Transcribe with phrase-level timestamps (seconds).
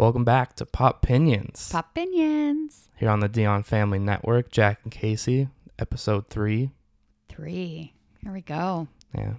[0.00, 1.68] Welcome back to Pop Pinions.
[1.70, 2.88] Pop Pinions.
[2.96, 5.48] Here on the Dion Family Network, Jack and Casey,
[5.78, 6.70] episode three.
[7.28, 7.92] Three.
[8.22, 8.88] Here we go.
[9.14, 9.34] Yeah.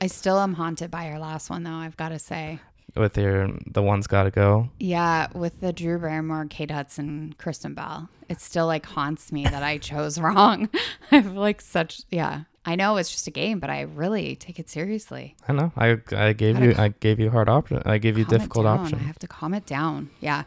[0.00, 2.58] I still am haunted by your last one, though, I've got to say.
[2.96, 4.70] With your The One's Gotta Go.
[4.80, 8.08] Yeah, with the Drew Barrymore, Kate Hudson, Kristen Bell.
[8.30, 10.70] It still like haunts me that I chose wrong.
[11.10, 12.44] I've like such, yeah.
[12.64, 15.34] I know it's just a game, but I really take it seriously.
[15.48, 15.72] I know.
[15.76, 17.82] I I gave you I gave you hard option.
[17.84, 18.78] I gave you difficult down.
[18.80, 18.98] option.
[19.00, 20.10] I have to calm it down.
[20.20, 20.44] Yeah.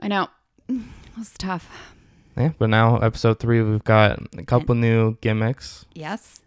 [0.00, 0.28] I know.
[1.18, 1.68] It's tough.
[2.36, 5.84] Yeah, but now episode three, we've got a couple new gimmicks.
[5.92, 6.40] Yes.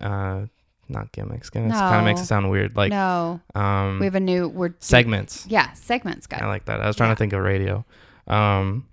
[0.00, 0.46] Uh,
[0.88, 1.50] not gimmicks.
[1.50, 2.76] Gimmicks kind of makes it sound weird.
[2.76, 3.40] Like no.
[3.54, 5.46] um We have a new, we're segments.
[5.48, 6.40] Yeah, segments, guys.
[6.42, 6.80] I like that.
[6.80, 7.14] I was trying Yeah.
[7.14, 7.84] to think of radio.
[8.28, 8.86] Um,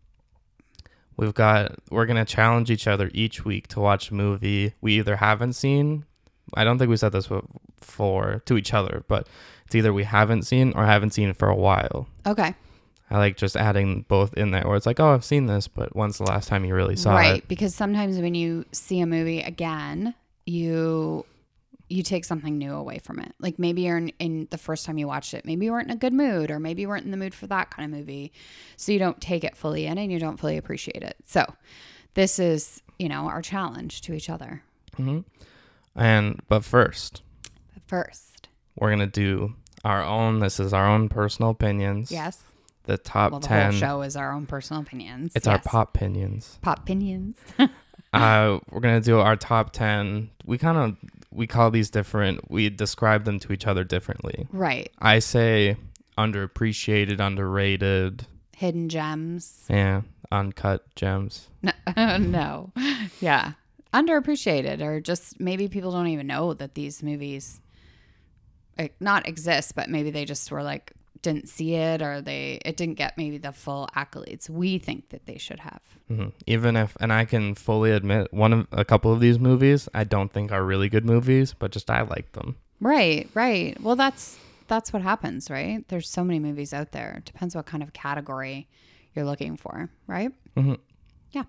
[1.17, 5.17] we've got we're gonna challenge each other each week to watch a movie we either
[5.17, 6.05] haven't seen.
[6.53, 7.27] I don't think we said this
[7.81, 9.27] before to each other, but
[9.65, 12.07] it's either we haven't seen or haven't seen for a while.
[12.25, 12.55] Okay.
[13.09, 15.95] I like just adding both in there, where it's like, oh, I've seen this, but
[15.95, 17.31] when's the last time you really saw right it?
[17.31, 20.13] Right, because sometimes when you see a movie again
[20.47, 21.25] you
[21.89, 24.97] you take something new away from it like maybe you're in, in the first time
[24.97, 27.11] you watched it maybe you weren't in a good mood or maybe you weren't in
[27.11, 28.31] the mood for that kind of movie
[28.75, 31.45] so you don't take it fully in and you don't fully appreciate it so
[32.13, 34.61] this is you know our challenge to each other
[34.95, 35.19] hmm
[35.95, 37.21] And but first,
[37.73, 40.39] but first we're gonna do our own.
[40.39, 42.11] This is our own personal opinions.
[42.11, 42.41] yes
[42.83, 43.71] The top well the ten.
[43.71, 46.59] whole show is our own personal opinions It's our pop opinions.
[46.61, 47.37] pop opinions
[48.13, 50.29] uh, we're gonna do our top ten.
[50.45, 50.97] We kind of
[51.37, 52.49] we call these different.
[52.49, 54.47] We describe them to each other differently.
[54.51, 55.77] right I say
[56.17, 61.47] underappreciated, underrated, hidden gems yeah, uncut gems.
[61.61, 61.71] No,
[62.17, 62.73] no.
[63.21, 63.53] Yeah.
[63.93, 67.61] Underappreciated, or just maybe people don't even know that these movies
[68.77, 72.77] like, not exist, but maybe they just were like, didn't see it, or they, it
[72.77, 75.81] didn't get maybe the full accolades we think that they should have.
[76.07, 79.89] hmm Even if, and I can fully admit, one of a couple of these movies
[79.93, 82.55] I don't think are really good movies, but just I like them.
[82.79, 83.79] Right, right.
[83.81, 84.37] Well, that's,
[84.67, 85.87] that's what happens, right?
[85.87, 87.15] There's so many movies out there.
[87.17, 88.67] It depends what kind of category
[89.15, 90.31] you're looking for, right?
[90.55, 90.75] hmm
[91.31, 91.43] Yeah.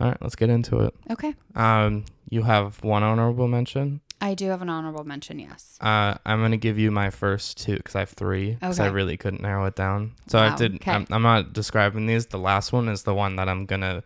[0.00, 0.94] All right, let's get into it.
[1.10, 1.34] Okay.
[1.54, 4.00] Um, you have one honorable mention.
[4.24, 5.76] I do have an honorable mention, yes.
[5.80, 8.54] Uh, I'm gonna give you my first two because I have three.
[8.54, 10.12] Because I really couldn't narrow it down.
[10.28, 10.74] So I Wow, did.
[10.76, 10.92] okay.
[10.92, 12.26] I'm, I'm not describing these.
[12.26, 14.02] The last one is the one that I'm gonna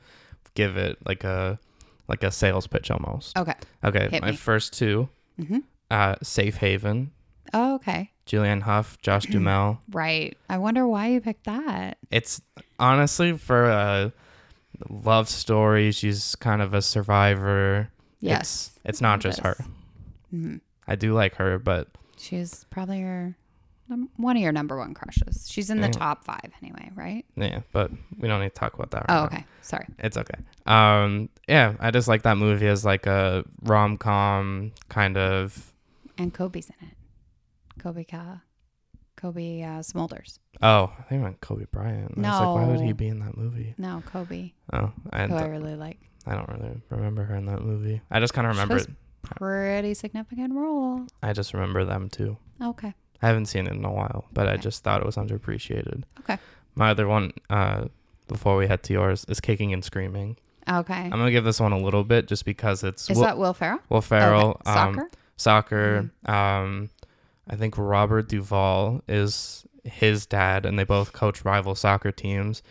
[0.55, 1.59] give it like a
[2.09, 3.37] like a sales pitch almost.
[3.39, 3.55] Okay.
[3.85, 4.37] Okay, hit my me.
[4.37, 5.09] first two.
[5.39, 5.59] hmm
[5.91, 7.13] Uh, Safe Haven,
[7.55, 8.11] Oh, okay.
[8.27, 9.81] Julianne Hough, Josh Duhamel.
[9.91, 10.37] Right.
[10.51, 11.97] I wonder why you picked that.
[12.11, 12.41] It's
[12.81, 14.13] honestly for a
[14.91, 15.93] love story.
[15.93, 17.89] She's kind of a survivor.
[18.21, 18.73] Yes.
[18.79, 19.57] It's, it's not just her.
[20.31, 20.57] Hmm
[20.87, 23.37] I do like her, but She's probably your
[24.17, 25.49] one of your number one crushes.
[25.51, 25.93] She's in the Yeah.
[25.93, 27.25] top five anyway, right?
[27.37, 27.61] yeah.
[27.73, 29.07] But we don't need to talk about that.
[29.09, 29.25] Right Oh, now.
[29.27, 29.45] okay.
[29.63, 29.87] Sorry.
[29.99, 30.35] It's okay.
[30.67, 35.73] Um, yeah, I just like that movie as like a rom com kind of.
[36.19, 36.95] And Cobie's in it.
[37.79, 38.41] Cobie Ka,
[39.17, 40.39] Cobie uh, Smulders.
[40.61, 42.13] Oh, I think meant Kobe Bryant.
[42.17, 43.75] I was like, why would he be in that movie?
[43.79, 45.99] No, Cobie, Oh, I, who I really like.
[46.27, 48.01] I don't really remember her in that movie.
[48.11, 48.75] I just kind of She remember.
[48.75, 48.89] was-
[49.37, 51.07] Pretty significant role.
[51.23, 52.37] I just remember them too.
[52.63, 52.95] Okay.
[53.21, 56.05] I haven't seen it in a while, but I just thought it was underappreciated.
[56.21, 56.39] Okay.
[56.75, 57.87] My other one, uh,
[58.29, 60.37] before we head to yours, is Kicking and Screaming.
[60.69, 60.95] Okay.
[60.95, 63.55] I'm gonna give this one a little bit just because it's Is Will, that Will
[63.55, 63.81] Ferrell?
[63.89, 64.61] Will Ferrell.
[64.67, 64.71] Okay.
[64.71, 65.11] Um, Soccer?
[65.37, 66.11] soccer.
[66.27, 66.31] Mm-hmm.
[66.31, 66.91] Um,
[67.49, 72.63] I think Robert Duvall is his dad, and they both coach rival soccer teams.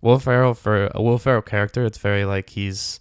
[0.00, 3.00] Will Ferrell for a Will Ferrell character, it's very like he's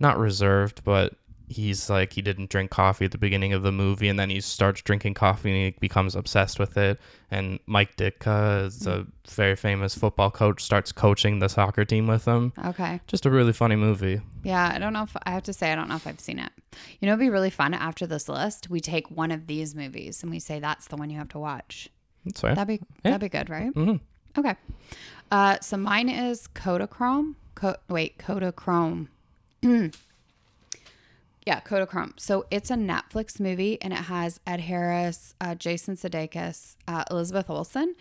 [0.00, 1.14] not reserved, but
[1.48, 4.40] he's like he didn't drink coffee at the beginning of the movie, and then he
[4.40, 6.98] starts drinking coffee and he becomes obsessed with it.
[7.30, 12.24] And Mike Ditka is a very famous football coach, starts coaching the soccer team with
[12.24, 12.52] him.
[12.64, 13.00] Okay.
[13.06, 14.20] Just a really funny movie.
[14.44, 16.38] Yeah, I don't know if I have to say I don't know if I've seen
[16.38, 16.52] it.
[17.00, 18.70] You know, it'd be really fun after this list.
[18.70, 21.38] We take one of these movies and we say that's the one you have to
[21.38, 21.88] watch.
[22.24, 22.54] That's fair.
[22.54, 23.72] That'd be that'd be good, right?
[23.72, 23.96] hmm
[24.38, 24.54] Okay.
[25.30, 27.34] Uh, so mine is Kodachrome.
[27.54, 29.08] Co- wait, Kodachrome.
[31.46, 32.18] yeah, Kodachrome.
[32.18, 37.48] So it's a Netflix movie and it has Ed Harris, uh, Jason Sudeikis, uh, Elizabeth
[37.48, 37.94] Olsen,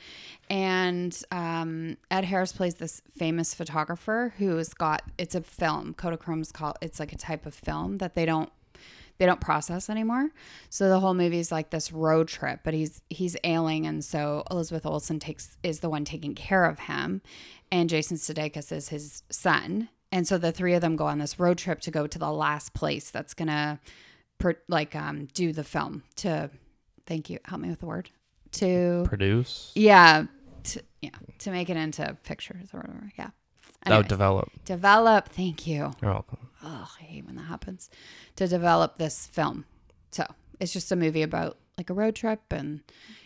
[0.50, 5.04] and um, Ed Harris plays this famous photographer who's got.
[5.20, 5.94] It's a film.
[5.94, 6.78] Kodachrome's called.
[6.82, 8.52] It's like a type of film that they don't
[9.18, 10.30] they don't process anymore.
[10.70, 14.44] So the whole movie is like this road trip, but he's he's ailing, and so
[14.50, 17.22] Elizabeth Olsen takes is the one taking care of him,
[17.72, 21.38] and Jason Sudeikis is his son, and so the three of them go on this
[21.42, 23.82] road trip to go to the last place that's gonna,
[24.40, 26.50] per, like, um, do the film to.
[27.06, 27.40] Thank you.
[27.44, 28.10] Help me with the word.
[28.54, 29.74] To Produce.
[29.76, 30.28] yeah,
[30.64, 31.10] t- yeah,
[31.40, 33.12] to make it into pictures or whatever.
[33.20, 33.32] Yeah.
[33.88, 34.50] Oh, develop.
[34.64, 35.28] develop.
[35.28, 35.92] Thank you.
[36.02, 36.48] You're welcome.
[36.64, 37.90] Oh, I hate when that happens.
[38.38, 39.66] To develop this film.
[40.12, 40.24] So
[40.62, 42.80] it's just a movie about like a road trip, and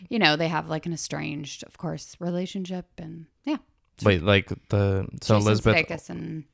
[0.08, 3.58] you know they have like an estranged, of course, relationship, and yeah.
[4.02, 5.86] Wait, like the so Jason Elizabeth.
[5.86, 6.44] Sudeikis and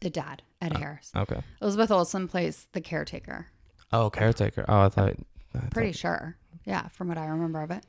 [0.00, 1.12] the dad, Ed Harris.
[1.14, 1.42] Okay.
[1.60, 3.46] Elizabeth Olsen plays the caretaker.
[3.92, 4.64] Oh, caretaker.
[4.68, 5.10] Oh, I thought.
[5.54, 6.36] I thought- Pretty sure.
[6.64, 7.84] Yeah, from what I remember of it.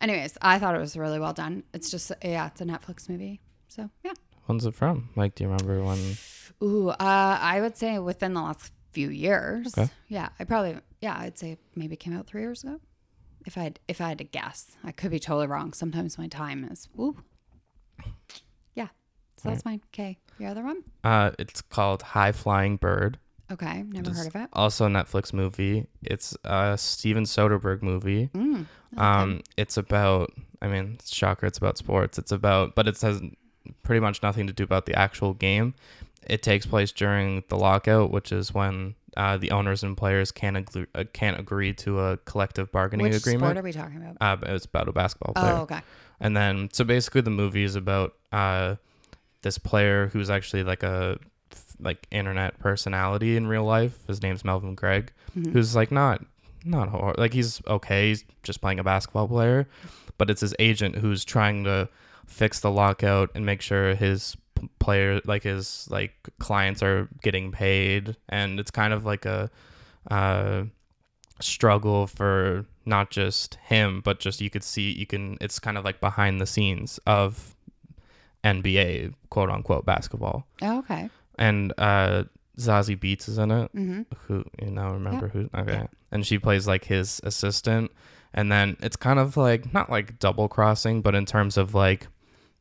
[0.00, 1.64] Anyways, I thought it was really well done.
[1.74, 3.40] It's just yeah, it's a Netflix movie.
[3.68, 4.12] So yeah.
[4.46, 5.10] When's it from?
[5.16, 5.98] Like, do you remember when?
[6.62, 6.96] Ooh, uh,
[7.40, 9.76] I would say within the last few years.
[9.76, 9.90] Okay.
[10.08, 12.80] Yeah, I probably yeah, I'd say maybe came out three years ago.
[13.46, 15.72] If I had if I had to guess, I could be totally wrong.
[15.74, 17.16] Sometimes my time is ooh.
[18.74, 18.88] Yeah,
[19.36, 19.82] so that's mine.
[19.92, 20.82] Okay, your other one.
[21.02, 23.18] Uh, it's called High Flying Bird.
[23.52, 24.48] Okay, never Just- heard of it.
[24.52, 25.86] Also a Netflix movie.
[26.02, 28.30] It's a Steven Soderbergh movie.
[28.34, 28.66] Mm,
[28.96, 30.32] Um, it's about.
[30.62, 31.44] I mean, it's shocker.
[31.46, 32.18] It's about sports.
[32.18, 33.20] It's about, but it has
[33.82, 35.74] pretty much nothing to do about the actual game.
[36.26, 40.56] It takes place during the lockout, which is when uh, the owners and players can't
[40.56, 43.42] agree, uh, can't agree to a collective bargaining Which agreement.
[43.44, 44.16] sport are we talking about?
[44.22, 45.52] uh, it's about a basketball player.
[45.58, 45.80] Oh, okay.
[46.18, 48.76] And then, so basically, the movie is about uh,
[49.44, 51.18] this player who's actually like a
[51.80, 53.96] like internet personality in real life.
[54.08, 55.52] His name's Melvin Gregg, Mhm.
[55.52, 56.24] who's like not
[56.64, 58.08] not hor- like he's okay.
[58.08, 59.68] He's just playing a basketball player,
[60.18, 61.88] but it's his agent who's trying to
[62.26, 64.36] fix the lockout and make sure his
[64.78, 69.50] player like his like clients are getting paid and it's kind of like a
[70.10, 70.62] uh
[71.40, 75.84] struggle for not just him but just you could see you can it's kind of
[75.84, 77.53] like behind the scenes of
[78.44, 81.08] NBA quote unquote basketball Oh, okay.
[81.38, 82.24] and uh
[82.58, 84.02] Zazie Beetz is in it Mm-hmm.
[84.26, 85.86] who you know remember who okay Yeah.
[86.12, 87.90] and she plays like his assistant
[88.32, 92.06] and then it's kind of like not like double crossing but in terms of like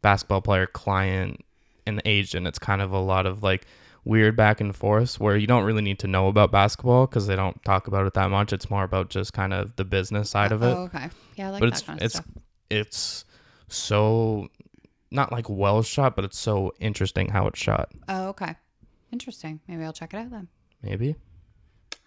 [0.01, 1.43] basketball player client
[1.85, 3.65] and agent it's kind of a lot of like
[4.05, 7.35] weird back and forth where you don't really need to know about basketball because they
[7.35, 10.51] don't talk about it that much it's more about just kind of the business side
[10.51, 11.09] of it Oh, okay.
[11.35, 12.25] Yeah, I like but that it's kind of it's stuff.
[12.69, 13.25] it's
[13.69, 14.47] so
[15.13, 18.55] not like well shot but it's so interesting how it's shot Oh, okay.
[19.11, 19.59] Interesting.
[19.67, 20.47] Maybe I'll check it out then.
[20.81, 21.15] maybe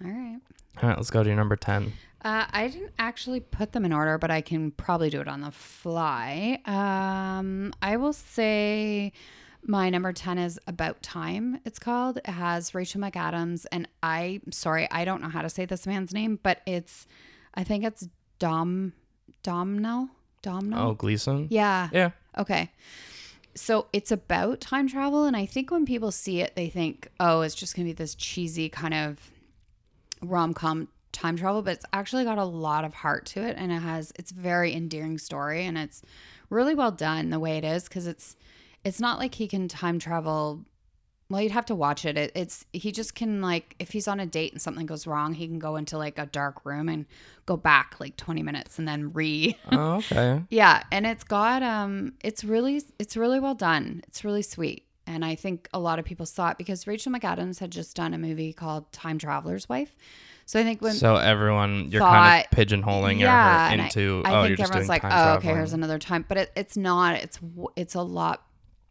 [0.05, 0.39] All right.
[0.83, 1.93] all right let's go to your number 10
[2.23, 5.41] Uh, I didn't actually put them in order, but I can probably do it on
[5.43, 6.59] the fly.
[6.65, 9.13] Um, I will say
[9.63, 12.17] my number 10 is About Time, it's called.
[12.19, 16.13] It has Rachel McAdams, and I, sorry, I don't know how to say this man's
[16.13, 17.07] name, but it's,
[17.55, 18.09] I think it's
[18.41, 18.93] Dom,
[19.45, 20.09] Domhnall?
[20.47, 20.91] Domhnall?
[20.91, 21.89] oh Gleeson Yeah.
[21.93, 22.71] yeah Okay.
[23.55, 25.25] So it's about time travel.
[25.25, 27.95] And I think when people see it, they think, oh, it's just going to be
[27.97, 29.31] this cheesy kind of
[30.23, 31.63] rom com time travel.
[31.63, 33.57] But it's actually got a lot of heart to it.
[33.59, 35.65] And it has, it's very endearing story.
[35.65, 36.03] And it's
[36.51, 38.37] really well done the way it is because it's,
[38.85, 40.65] it's not like he can time travel.
[41.29, 42.17] Well, you'd have to watch it.
[42.17, 42.33] it.
[42.35, 45.47] It's he just can like if he's on a date and something goes wrong, he
[45.47, 47.07] can go into like a dark room and
[47.47, 52.15] go back like 20 minutes and then re oh okay yeah, and it's got um
[52.23, 54.03] it's really it's really well done.
[54.07, 54.85] It's really sweet.
[55.09, 58.13] And I think a lot of people saw it because Rachel McAdams had just done
[58.13, 59.95] a movie called Time Traveler's Wife.
[60.47, 64.23] So I think when so everyone, you're kind of pigeonholing yeah, her into.
[64.25, 66.77] I oh, think you're just everyone's like, "Oh, okay, here's another time." But it, it's
[66.77, 67.17] not.
[67.17, 67.41] It's
[67.75, 68.46] it's a lot.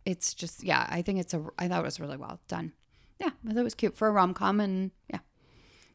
[0.06, 0.86] It's just yeah.
[0.90, 1.44] I think it's a.
[1.58, 2.74] I thought it was really well done.
[3.20, 5.20] Yeah, I thought it was cute for a rom com, and yeah,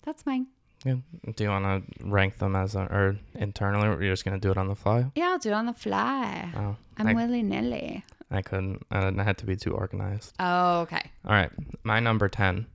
[0.04, 0.46] that's mine.
[0.84, 0.96] Yeah.
[1.36, 1.64] Do you want
[1.98, 4.74] to rank them as a, or internally, or you're just gonna do it on the
[4.74, 5.06] fly?
[5.14, 6.50] Yeah, I'll do it on the fly.
[6.56, 8.04] Oh, I'm willy nilly.
[8.30, 8.86] I couldn't.
[8.90, 10.34] I didn't- I had to be too organized.
[10.40, 11.02] Oh, okay.
[11.26, 11.50] All right,
[11.84, 12.66] my number ten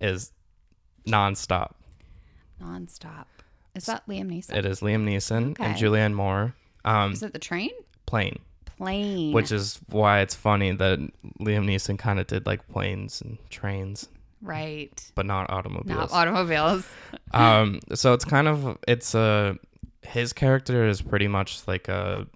[0.00, 0.32] is
[1.06, 1.72] nonstop.
[2.62, 3.26] Nonstop.
[3.74, 4.54] Is that Liam Neeson?
[4.56, 5.64] It is Liam Neeson Okay.
[5.64, 6.54] and Julianne Moore.
[6.84, 7.70] Um, Is it the train?
[8.06, 8.38] plane,
[8.76, 9.32] Plane.
[9.32, 10.98] which is why it's funny that
[11.40, 14.08] Liam Neeson kind of did like planes and trains,
[14.42, 15.00] right.
[15.14, 16.10] but not automobiles.
[16.10, 16.86] Not automobiles.
[17.32, 19.56] um so it's kind of it's a
[20.02, 22.26] his character is pretty much like a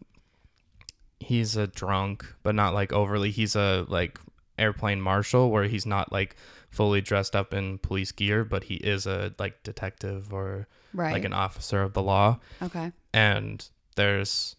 [1.20, 4.18] he's a drunk but not like overly he's a like
[4.58, 6.36] airplane marshal where he's not like
[6.70, 11.12] fully dressed up in police gear but he is a like detective or Right.
[11.12, 12.92] like an officer of the law okay.
[13.12, 14.56] and there's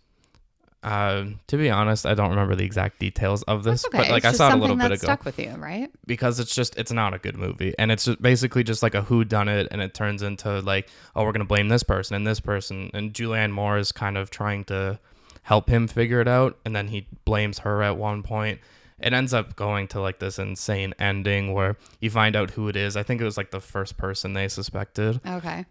[0.81, 3.97] uh, to be honest, I don't remember the exact details of this, okay.
[3.97, 5.89] but like it's I saw it a little bit ago stuck with you, right?
[6.05, 9.01] because it's just it's not a good movie and it's just basically just like a
[9.01, 12.25] who done it and it turns into like oh we're gonna blame this person and
[12.25, 14.99] this person and Julianne Moore is kind of trying to
[15.43, 18.59] help him figure it out and then he blames her at one point
[18.99, 22.75] it ends up going to like this insane ending where you find out who it
[22.75, 25.65] is I think it was like the first person they suspected Okay.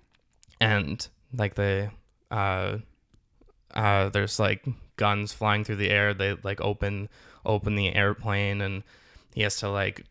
[0.61, 1.91] and like they
[2.31, 2.79] uh
[3.75, 4.65] uh there's like
[4.99, 6.13] guns flying through the air.
[6.13, 7.09] They like open
[7.47, 8.83] open the airplane, and
[9.35, 10.05] he has to like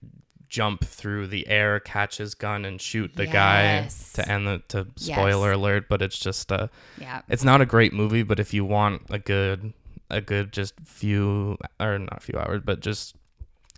[0.50, 4.14] jump through the air, catch his gun, and shoot the Yes.
[4.16, 5.88] guy to end the to spoiler alert.
[5.90, 7.22] But it's just a Yeah.
[7.30, 9.74] it's not a great movie, but if you want a good
[10.10, 13.16] a good just few or not a few hours, but just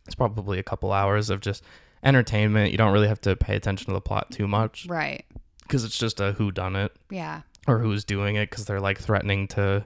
[0.06, 1.64] it's probably a couple hours of just
[2.04, 2.72] entertainment.
[2.72, 5.26] You don't really have to pay attention to the plot too much Right.
[5.64, 7.42] because it's just a who done it Yeah.
[7.68, 9.86] or who's doing it because they're like threatening to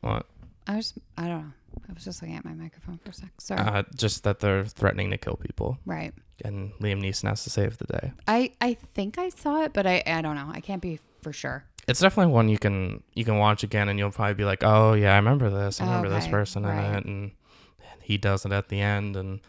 [0.00, 0.26] what
[0.66, 1.52] I was I don't know.
[1.88, 3.30] I was just looking at my microphone for a sec.
[3.38, 3.60] Sorry.
[3.60, 6.12] uh, just that they're threatening to kill people right.
[6.44, 8.12] and Liam Neeson has to save the day.
[8.28, 10.50] I I think I saw it, but I I don't know.
[10.52, 11.64] I can't be for sure.
[11.88, 14.92] It's definitely one you can you can watch again and you'll probably be like, oh
[14.94, 15.80] yeah, I remember this.
[15.80, 16.96] I remember this Okay, person in right.
[16.98, 17.32] it, and
[18.02, 19.40] he does it at the end, and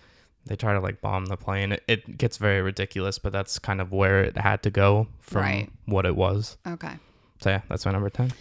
[0.45, 1.73] they try to like bomb the plane.
[1.73, 5.41] It, it gets very ridiculous, but that's kind of where it had to go from
[5.43, 5.69] Right.
[5.85, 6.57] what it was.
[6.67, 6.93] Okay.
[7.41, 8.31] So yeah, that's my number ten.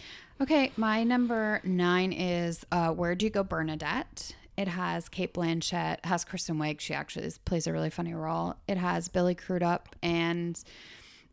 [0.40, 4.35] Okay, my number nine is uh, Where'd You Go, Bernadette?
[4.56, 6.80] It has Cate Blanchett, has Kristen Wiig.
[6.80, 8.54] She actually plays a really funny role.
[8.66, 10.59] It has Billy Crudup, and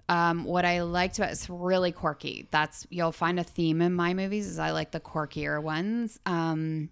[0.09, 2.49] um, what I liked about it's really quirky.
[2.51, 6.19] That's you'll find a theme in my movies is I like the quirkier ones.
[6.25, 6.89] Um,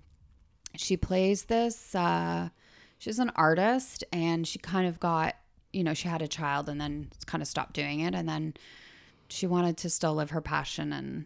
[0.77, 1.93] she plays this.
[1.93, 2.47] Uh,
[2.97, 5.35] she's an artist, and she kind of got
[5.73, 8.53] you know she had a child and then kind of stopped doing it, and then
[9.27, 11.25] she wanted to still live her passion and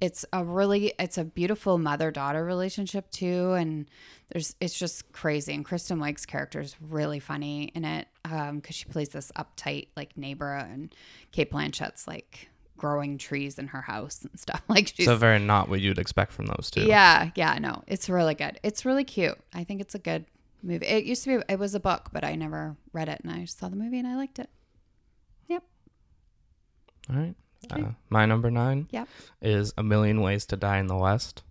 [0.00, 3.90] it's a really it's a beautiful mother daughter relationship too and
[4.32, 8.76] there's it's just crazy and kristen wiig's character is really funny in it um because
[8.76, 10.94] she plays this uptight like neighbor and
[11.32, 15.68] Cate Blanchett's like growing trees in her house and stuff like she's So very not
[15.68, 16.82] what you'd expect from those two.
[16.82, 20.26] yeah yeah no it's really good it's really cute i think it's a good
[20.62, 23.32] movie it used to be it was a book but i never read it and
[23.32, 24.48] i saw the movie and i liked it
[25.48, 25.62] Yep.
[27.10, 27.34] All right.
[27.72, 27.82] Okay.
[27.82, 29.08] Uh, my number nine Yep.
[29.42, 31.42] is A Million Ways to Die in the West.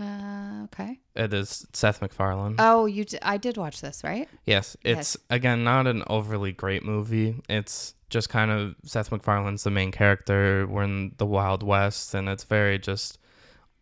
[0.00, 2.56] uh okay It is Seth MacFarlane.
[2.58, 5.16] oh you d- i did watch this right Yes, it's Yes.
[5.30, 7.40] again not an overly great movie.
[7.48, 10.66] It's just kind of Seth MacFarlane's the main character.
[10.68, 13.18] We're in the Wild West, and it's very just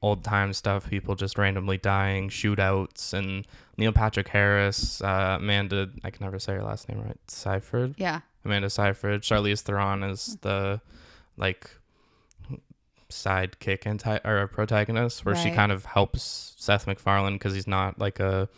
[0.00, 0.88] old time stuff.
[0.88, 5.90] People just randomly dying, shootouts, and Neil Patrick Harris, uh, Amanda.
[6.04, 7.19] I can never say her last name right.
[7.28, 7.95] Seyfried.
[7.99, 9.21] yeah Amanda Seyfried.
[9.23, 10.81] Charlize Theron is the
[11.37, 11.71] like
[13.11, 17.99] sidekick anti or a protagonist, where she kind of helps Seth MacFarlane because he's not
[17.99, 18.49] like a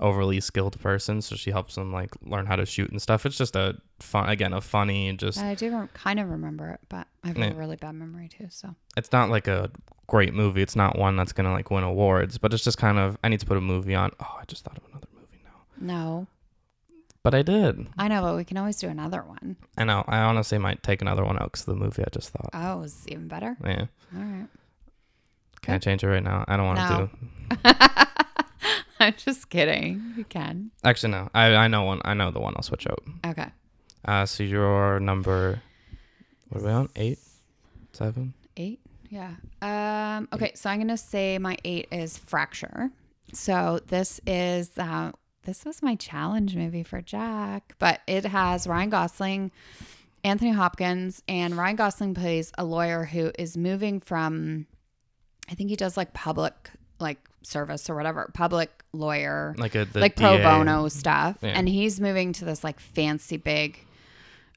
[0.00, 3.26] overly skilled person, so she helps him like learn how to shoot and stuff.
[3.26, 6.80] It's just a fun, again, a funny, just I do rem- kind of remember it,
[6.88, 8.46] but I have a really bad memory too.
[8.50, 9.70] So it's not like a
[10.06, 10.62] great movie.
[10.62, 13.40] It's not one that's gonna like win awards, but it's just kind of I need
[13.40, 14.10] to put a movie on.
[14.20, 16.26] Oh, I just thought of another movie now, no,
[17.22, 17.86] but I did.
[17.98, 19.56] I know, but we can always do another one.
[19.76, 20.04] I know.
[20.08, 22.50] I honestly might take another one out because the movie I just thought.
[22.54, 23.56] Oh, it's even better.
[23.64, 23.86] Yeah.
[24.16, 24.46] All right.
[25.62, 26.44] Can I change it right now?
[26.48, 27.10] I don't want No.
[27.64, 28.06] to.
[29.00, 30.14] I'm just kidding.
[30.16, 30.70] You can.
[30.84, 31.30] Actually, no.
[31.34, 32.00] I I know one.
[32.04, 32.54] I know the one.
[32.56, 33.02] I'll switch out.
[33.26, 33.48] Okay.
[34.04, 35.62] Uh, so your number.
[36.48, 36.88] What are we on?
[36.96, 37.18] Eight,
[37.92, 38.34] seven.
[38.56, 38.80] Eight.
[39.08, 39.32] Yeah.
[39.62, 40.52] Um, okay.
[40.54, 42.90] So I'm gonna say my eight is Fracture.
[43.32, 45.12] So this is uh,
[45.50, 49.50] this was my challenge movie for Jack, but it has Ryan Gosling,
[50.22, 54.66] Anthony Hopkins, and Ryan Gosling plays a lawyer who is moving from,
[55.50, 56.54] I think he does like public
[57.00, 61.38] like service or whatever, public lawyer Like a the like pro bono stuff.
[61.42, 61.48] Yeah.
[61.48, 63.84] and he's moving to this like fancy big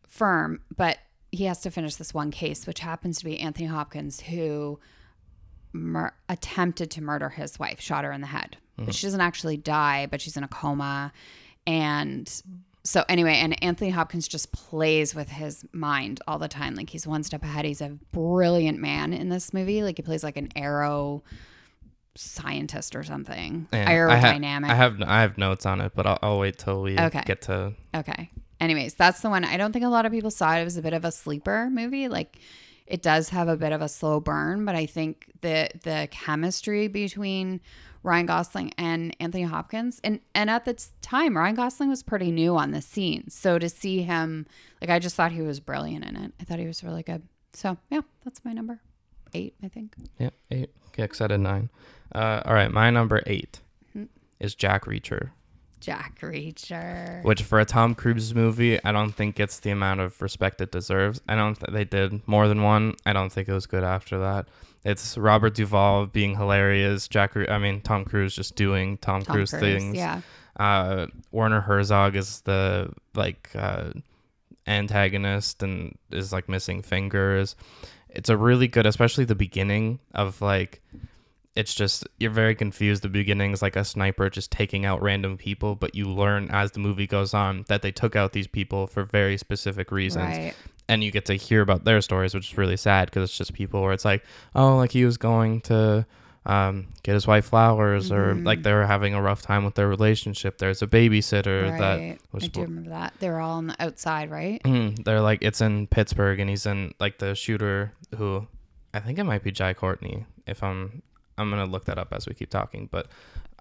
[0.08, 1.00] firm but
[1.32, 4.80] he has to finish this one case which happens to be anthony hopkins who
[5.72, 9.58] mur- attempted to murder his wife shot her in the head but she doesn't actually
[9.58, 11.12] die but she's in a coma
[11.68, 12.42] and
[12.84, 17.08] so anyway and anthony hopkins just plays with his mind all the time like he's
[17.08, 20.50] one step ahead he's a brilliant man in this movie like he plays like an
[20.56, 21.24] arrow
[22.16, 26.06] scientist or something Yeah, I ha- aerodynamic I have I have notes on it, but
[26.06, 27.24] I'll, I'll wait till we Okay.
[27.26, 27.74] get to.
[27.96, 28.30] Okay.
[28.60, 29.44] Anyways, that's the one.
[29.44, 30.62] I don't think a lot of people saw it.
[30.62, 32.08] It was a bit of a sleeper movie.
[32.08, 32.38] Like
[32.94, 36.88] it does have a bit of a slow burn, but I think the the chemistry
[36.88, 37.60] between
[38.04, 42.56] Ryan Gosling and Anthony Hopkins and and at the time Ryan Gosling was pretty new
[42.56, 43.30] on the scene.
[43.30, 44.46] So to see him
[44.82, 46.34] like I just thought he was brilliant in it.
[46.40, 47.24] I thought he was really good.
[47.56, 48.80] So, yeah, that's my number.
[49.34, 49.96] 8, I think.
[50.20, 50.70] Yeah, eight.
[50.90, 51.70] Okay, I did nine.
[52.14, 53.62] Uh, all right, my number eight
[53.94, 54.06] Hmm.
[54.40, 55.32] is Jack Reacher,
[55.84, 57.24] Jack Reacher.
[57.24, 60.72] which for a Tom Cruise movie, I don't think gets the amount of respect it
[60.72, 61.22] deserves.
[61.28, 61.56] I don't.
[61.56, 62.96] Th- they did more than one.
[63.06, 64.48] I don't think it was good after that.
[64.86, 67.08] It's Robert Duvall being hilarious.
[67.08, 67.36] Jack.
[67.36, 69.96] Re- I mean, Tom Cruise just doing Tom, Tom Cruise, Cruise, things.
[69.96, 70.22] Yeah.
[70.58, 73.92] uh, Werner Herzog is the like uh,
[74.68, 77.56] antagonist and is like missing fingers.
[78.10, 80.82] It's a really good, especially the beginning of like
[81.56, 83.04] it's just you're very confused.
[83.04, 86.72] The beginning is like a sniper just taking out random people, but you learn as
[86.72, 90.38] the movie goes on that they took out these people for very specific reasons.
[90.38, 90.54] Right.
[90.90, 93.54] And you get to hear about their stories, which is really sad because it's just
[93.54, 94.24] people where it's like,
[94.56, 96.06] oh, like he was going to
[96.46, 98.46] um, get his wife flowers, or Mhm.
[98.46, 100.58] like they were having a rough time with their relationship.
[100.58, 102.20] There's a babysitter that Right.
[102.34, 103.14] was I do remember that.
[103.20, 104.62] They were all on the outside, right?
[104.66, 108.46] Mm, they're like it's in Pittsburgh, and he's in like the shooter who
[108.94, 110.26] I think it might be Jai Courtney.
[110.46, 111.02] If I'm
[111.38, 113.08] I'm gonna look that up as we keep talking, but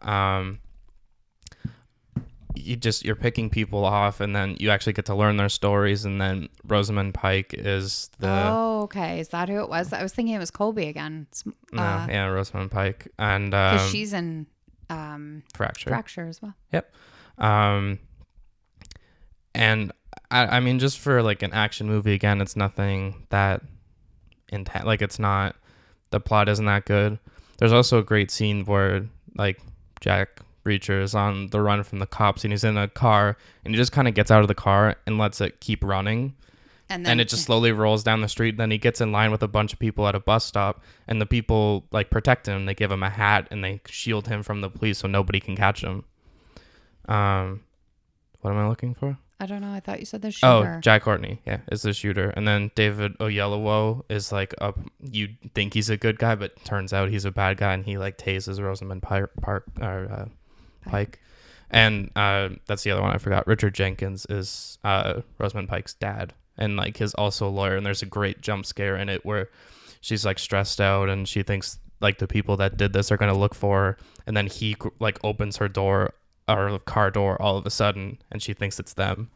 [0.03, 0.59] um,
[2.55, 6.05] you just you're picking people off, and then you actually get to learn their stories,
[6.05, 9.21] and then Rosamund Pike is the oh, okay.
[9.21, 9.93] Is that who it was?
[9.93, 11.27] I was thinking it was Colby again.
[11.31, 14.47] It's- no, uh, yeah Rosamund Pike and Because um, she's in
[14.91, 15.91] um, fracture.
[15.91, 16.55] Fracture as well.
[16.73, 16.93] Yep.
[17.39, 17.99] Um,
[19.55, 19.93] and
[20.31, 23.63] I, I mean, just for like an action movie, again, it's nothing that
[24.51, 24.85] intense.
[24.85, 25.57] Like, it's not,
[26.11, 27.19] the plot isn't that good.
[27.63, 29.61] There's also a great scene where, like,
[30.01, 33.73] Jack Reacher is on the run from the cops and he's in a car and
[33.73, 36.35] he just kind of gets out of the car and lets it keep running.
[36.89, 38.57] And and it just slowly rolls down the street.
[38.57, 41.21] Then he gets in line with a bunch of people at a bus stop, and
[41.21, 42.67] the people like protect him.
[42.67, 45.55] They give him a hat and they shield him from the police so nobody can
[45.55, 46.05] catch him.
[47.07, 47.61] Um,
[48.41, 49.19] what am I looking for?
[49.43, 49.73] I don't know.
[49.73, 50.47] I thought you said the shooter.
[50.47, 50.81] Oh, shooter.
[50.81, 54.79] Jack Courtney, yeah, is the shooter, and then David Oyelowo is like up.
[55.01, 57.99] You think he's a good guy, but turns out he's a bad guy, and he
[57.99, 61.19] like tases Rosamund Pike, Park or uh, Pike.
[61.73, 63.49] And uh, that's the other one I forgot.
[63.49, 67.75] Richard Jenkins is uh, Rosamund Pike's dad, and like his also a lawyer.
[67.75, 69.51] And there's a great jump scare in it where
[70.01, 73.37] she's like stressed out, and she thinks like the people that did this are gonna
[73.37, 76.15] look for her, and then he like opens her door
[76.49, 79.31] or car door all of a sudden, and she thinks it's them.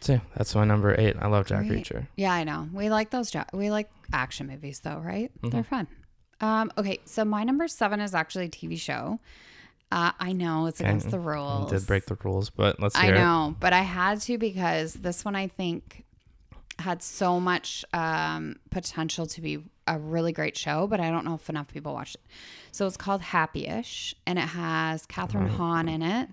[0.00, 1.16] So that's my number eight.
[1.18, 1.84] I love Jack Great.
[1.84, 2.06] Reacher.
[2.16, 2.68] Yeah, I know.
[2.72, 3.34] We like those.
[3.34, 5.30] Ja- we like action movies, though, right?
[5.38, 5.48] Mm-hmm.
[5.50, 5.86] They're fun.
[6.40, 9.18] Um, okay, so my number seven is actually a TV show.
[9.90, 11.70] Uh, I know it's against the You rules.
[11.70, 13.18] did break the rules, but let's I hear it.
[13.18, 16.04] know, but I had to because this one I think
[16.78, 19.58] had so much um, potential to be
[19.88, 22.22] a really great show, but I don't know if enough people watched it.
[22.72, 26.28] So it's called Happy-ish, and it has Kathryn Hahn in it.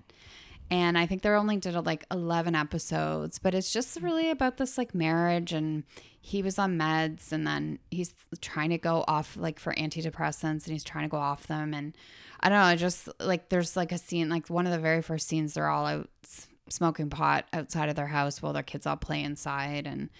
[0.70, 4.56] And I think they only did uh, like 11 episodes, but it's just really about
[4.56, 5.84] this like marriage and
[6.20, 10.72] he was on meds and then he's trying to go off like for antidepressants and
[10.72, 11.72] he's trying to go off them.
[11.72, 11.96] And
[12.40, 15.02] I don't know, I just like there's like a scene, like one of the very
[15.02, 16.10] first scenes, they're all out
[16.68, 19.86] smoking pot outside of their house while their kids all play inside.
[19.86, 20.10] And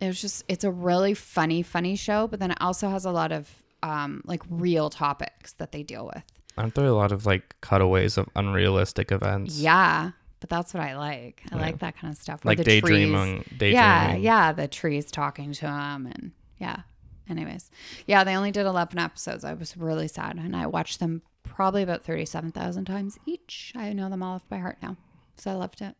[0.00, 3.10] it was just, it's a really funny, funny show, but then it also has a
[3.10, 3.50] lot of
[3.82, 6.22] um, like real topics that they deal with.
[6.58, 9.58] Aren't there a lot of like cutaways of unrealistic events?
[9.58, 10.10] Yeah,
[10.40, 11.42] but that's what I like.
[11.52, 11.62] I Yeah.
[11.62, 12.44] like that kind of stuff.
[12.44, 13.74] like the trees- daydreaming, daydreaming.
[13.74, 16.80] Yeah, yeah, the trees talking to him, and yeah.
[17.28, 17.70] Anyways,
[18.06, 19.44] yeah, they only did eleven episodes.
[19.44, 23.72] I was really sad, and I watched them probably about thirty-seven thousand times each.
[23.76, 24.96] I know them all off by heart now,
[25.36, 25.94] so I loved it.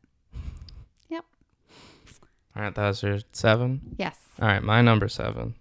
[2.56, 3.94] All right, that was your seven.
[3.98, 4.16] Yes.
[4.40, 5.54] All right, my number seven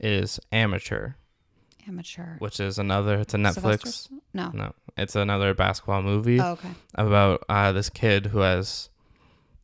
[0.00, 1.12] is Amateur,
[1.86, 2.36] Amateur.
[2.38, 3.16] which is another.
[3.20, 4.08] It's a Netflix.
[4.08, 4.20] Stallone?
[4.32, 4.50] No.
[4.54, 6.70] No, it's another basketball movie Oh, okay.
[6.94, 8.88] about uh, this kid who has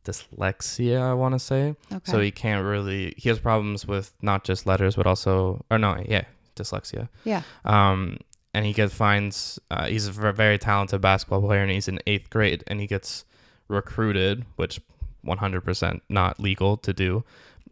[0.05, 1.01] dyslexia.
[1.01, 1.75] I want to say.
[1.91, 2.11] Okay.
[2.11, 3.13] So he can't really.
[3.17, 6.23] He has problems with not just letters, but also, or no, yeah,
[6.55, 7.09] dyslexia.
[7.23, 7.41] yeah.
[7.65, 8.17] Um,
[8.53, 9.59] and he gets finds.
[9.69, 13.25] Uh, he's a very talented basketball player, and he's in eighth grade, and he gets
[13.67, 14.81] recruited, which
[15.25, 17.23] 100% not legal to do,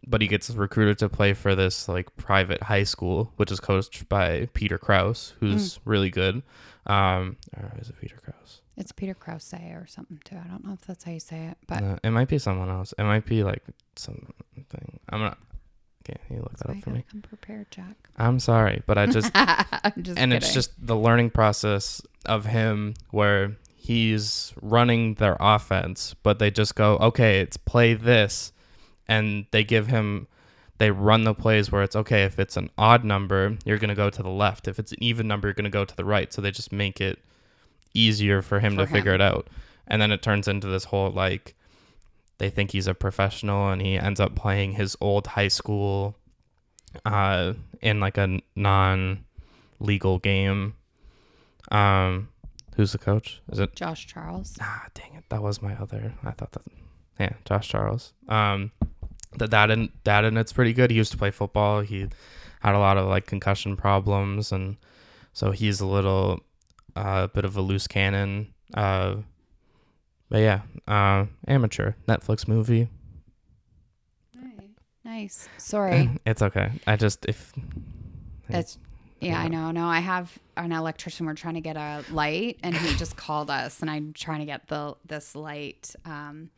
[0.06, 4.08] but he gets recruited to play for this like private high school, which is coached
[4.08, 6.42] by Peter Kraus, who's really good.
[6.86, 8.62] Um, or is it Peter Kraus?
[8.76, 10.36] It's Peter Krause or something too.
[10.42, 12.70] I don't know if that's how you say it, but No, it might be someone
[12.70, 12.94] else.
[12.98, 13.62] It might be like
[13.96, 14.32] something.
[15.10, 15.38] I'm not.
[16.08, 17.04] Okay, you look that's that up for me.
[17.12, 18.08] I'm prepared, Jack.
[18.16, 22.94] I'm sorry, but I just I'm just and it's just the learning process of him
[23.10, 28.52] where he's running their offense but they just go okay it's play this.
[29.08, 30.28] And they give him
[30.76, 33.94] they run the plays where it's okay if it's an odd number you're going to
[33.94, 34.68] go to the left.
[34.68, 36.30] If it's an even number you're going to go to the right.
[36.30, 37.20] So they just make it
[37.94, 39.48] easier for him For to figure it out.
[39.86, 41.54] And then it turns into this whole like
[42.36, 46.16] they think he's a professional and he ends up playing his old high school
[47.06, 49.24] uh in like a non
[49.80, 50.74] legal game.
[51.72, 52.28] Um
[52.80, 53.42] who's the coach?
[53.52, 54.56] Is it Josh Charles.
[54.58, 55.24] ah dang it.
[55.28, 56.62] That was my other i thought that
[57.18, 58.14] yeah josh charles.
[58.26, 58.72] Um
[59.36, 60.90] the dad and dad and it's pretty good.
[60.90, 61.82] He used to play football.
[61.82, 62.08] He
[62.60, 64.78] had a lot of like concussion problems and
[65.34, 66.40] so he's a little
[66.96, 69.16] uh bit of a loose cannon uh
[70.30, 72.88] but yeah uh amateur netflix movie.
[75.04, 75.50] Nice.
[75.58, 76.08] Sorry.
[76.24, 76.72] it's okay.
[76.86, 77.52] I just if
[78.48, 78.78] It's
[79.20, 79.70] yeah, I know.
[79.70, 81.26] No, I have an electrician.
[81.26, 84.46] We're trying to get a light, and he just called us, and I'm trying to
[84.46, 86.50] get the this light um,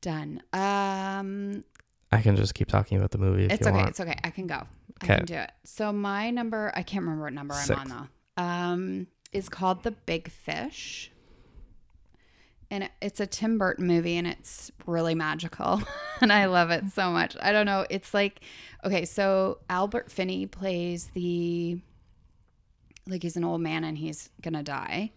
[0.00, 0.42] done.
[0.52, 1.64] Um,
[2.10, 3.76] I can just keep talking about the movie if it's you okay.
[3.76, 3.90] want.
[3.90, 4.18] It's okay.
[4.24, 4.56] I can go.
[4.56, 5.16] I Okay.
[5.16, 5.52] can do it.
[5.64, 7.78] So my number, I can't remember what number Six.
[7.80, 8.42] I'm on though.
[8.42, 11.10] Um, is called The Big Fish.
[12.72, 15.82] And it's a Tim Burton movie and it's really magical.
[16.22, 17.36] and I love it so much.
[17.42, 17.84] I don't know.
[17.90, 18.40] It's like,
[18.82, 21.78] okay, so Albert Finney plays the,
[23.06, 25.12] like he's an old man and he's going to die.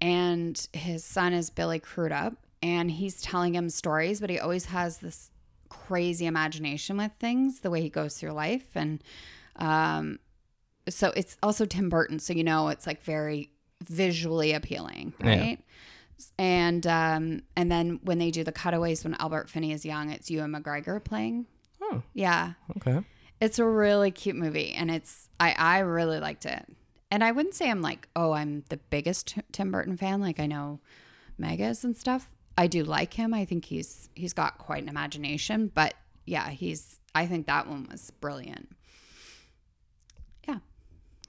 [0.00, 2.34] And his son is Billy Crudup.
[2.64, 5.30] And he's telling him stories, but he always has this
[5.68, 8.70] crazy imagination with things, the way he goes through life.
[8.74, 9.04] And
[9.54, 10.18] um,
[10.88, 12.18] so it's also Tim Burton.
[12.18, 13.50] So, you know, it's like very
[13.84, 15.54] visually appealing, Yeah.
[16.38, 20.30] And um, and then when they do the cutaways when Albert Finney is young, it's
[20.30, 21.46] Ewan McGregor playing.
[21.80, 23.00] Oh, Yeah, okay.
[23.40, 26.66] it's a really cute movie, and it's I I really liked it.
[27.10, 30.20] And I wouldn't say I'm like oh I'm the biggest Tim Burton fan.
[30.20, 30.80] Like I know
[31.38, 32.28] Megas and stuff.
[32.56, 33.32] I do like him.
[33.32, 35.70] I think he's he's got quite an imagination.
[35.72, 35.94] But
[36.26, 38.68] yeah, he's I think that one was brilliant.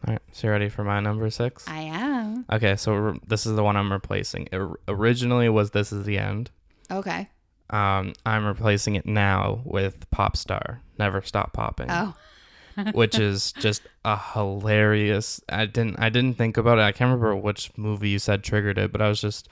[0.08, 0.22] All right.
[0.32, 1.68] So you ready for my number six?
[1.68, 4.48] I am Okay, so re- this is the one I'm replacing.
[4.52, 6.52] It or- originally was This Is the End.
[6.92, 7.30] okay.
[7.72, 12.16] Um, I'm replacing it now with Pop Star, Never Stop Popping, Oh,
[12.94, 15.40] which is just a hilarious.
[15.50, 16.82] I didn't I didn't think about it.
[16.82, 19.50] I can't remember which movie you said triggered it, but I was just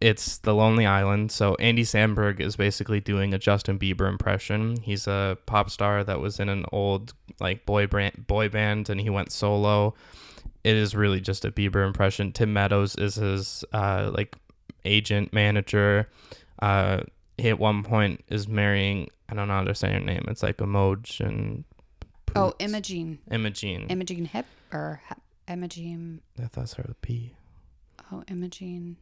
[0.00, 1.32] it's The Lonely Island.
[1.32, 4.76] So Andy Samberg is basically doing a Justin Bieber impression.
[4.82, 9.00] He's a pop star that was in an old like boy band boy band and
[9.00, 9.94] he went solo.
[10.62, 12.32] It is really just a Bieber impression.
[12.32, 14.36] Tim Meadows is his uh like
[14.84, 16.08] agent manager.
[16.60, 17.02] Uh
[17.38, 20.24] he at one point is marrying I don't know how to say her name.
[20.28, 21.64] It's like Emojin.
[22.36, 23.86] oh, Imogene, Imogene.
[23.88, 26.20] Imogene Hip or Hep- Imogene.
[26.38, 27.34] I thought it with P.
[28.12, 28.96] Oh, Imogene.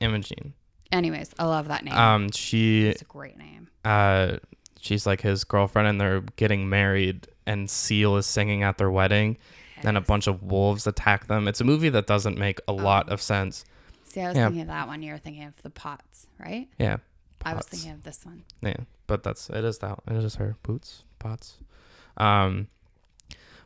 [0.00, 0.54] Imogene.
[0.92, 1.94] Anyways, I love that name.
[1.94, 3.68] Um, she it's a great name.
[3.84, 4.36] uh
[4.80, 9.36] she's like his girlfriend and they're getting married and seal is singing at their wedding
[9.82, 13.08] then a bunch of wolves attack them it's a movie that doesn't make a lot
[13.10, 13.64] of sense
[14.04, 14.44] See, I was Yeah.
[14.46, 15.02] thinking of that one.
[15.02, 16.68] You were thinking of the pots, right?
[16.78, 16.98] yeah
[17.44, 18.44] I was thinking of this one.
[18.62, 18.76] yeah
[19.08, 21.58] but that's it is that one it is her boots pots
[22.16, 22.68] um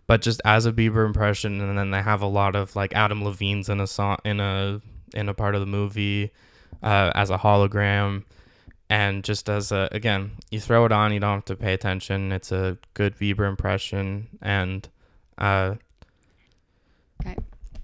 [0.07, 3.23] but just as a bieber impression and then they have a lot of like adam
[3.23, 4.81] levine's in a song in a
[5.15, 6.31] in a part of the movie
[6.83, 8.25] uh, as a hologram
[8.91, 12.33] and just as a again you throw it on you don't have to pay attention
[12.33, 14.89] it's a good bieber impression and
[15.39, 15.75] uh
[17.25, 17.37] Okay.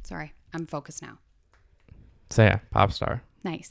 [0.02, 0.32] Sorry.
[0.52, 1.18] I'm focused now.
[2.30, 3.70] so yeah pop star Nice.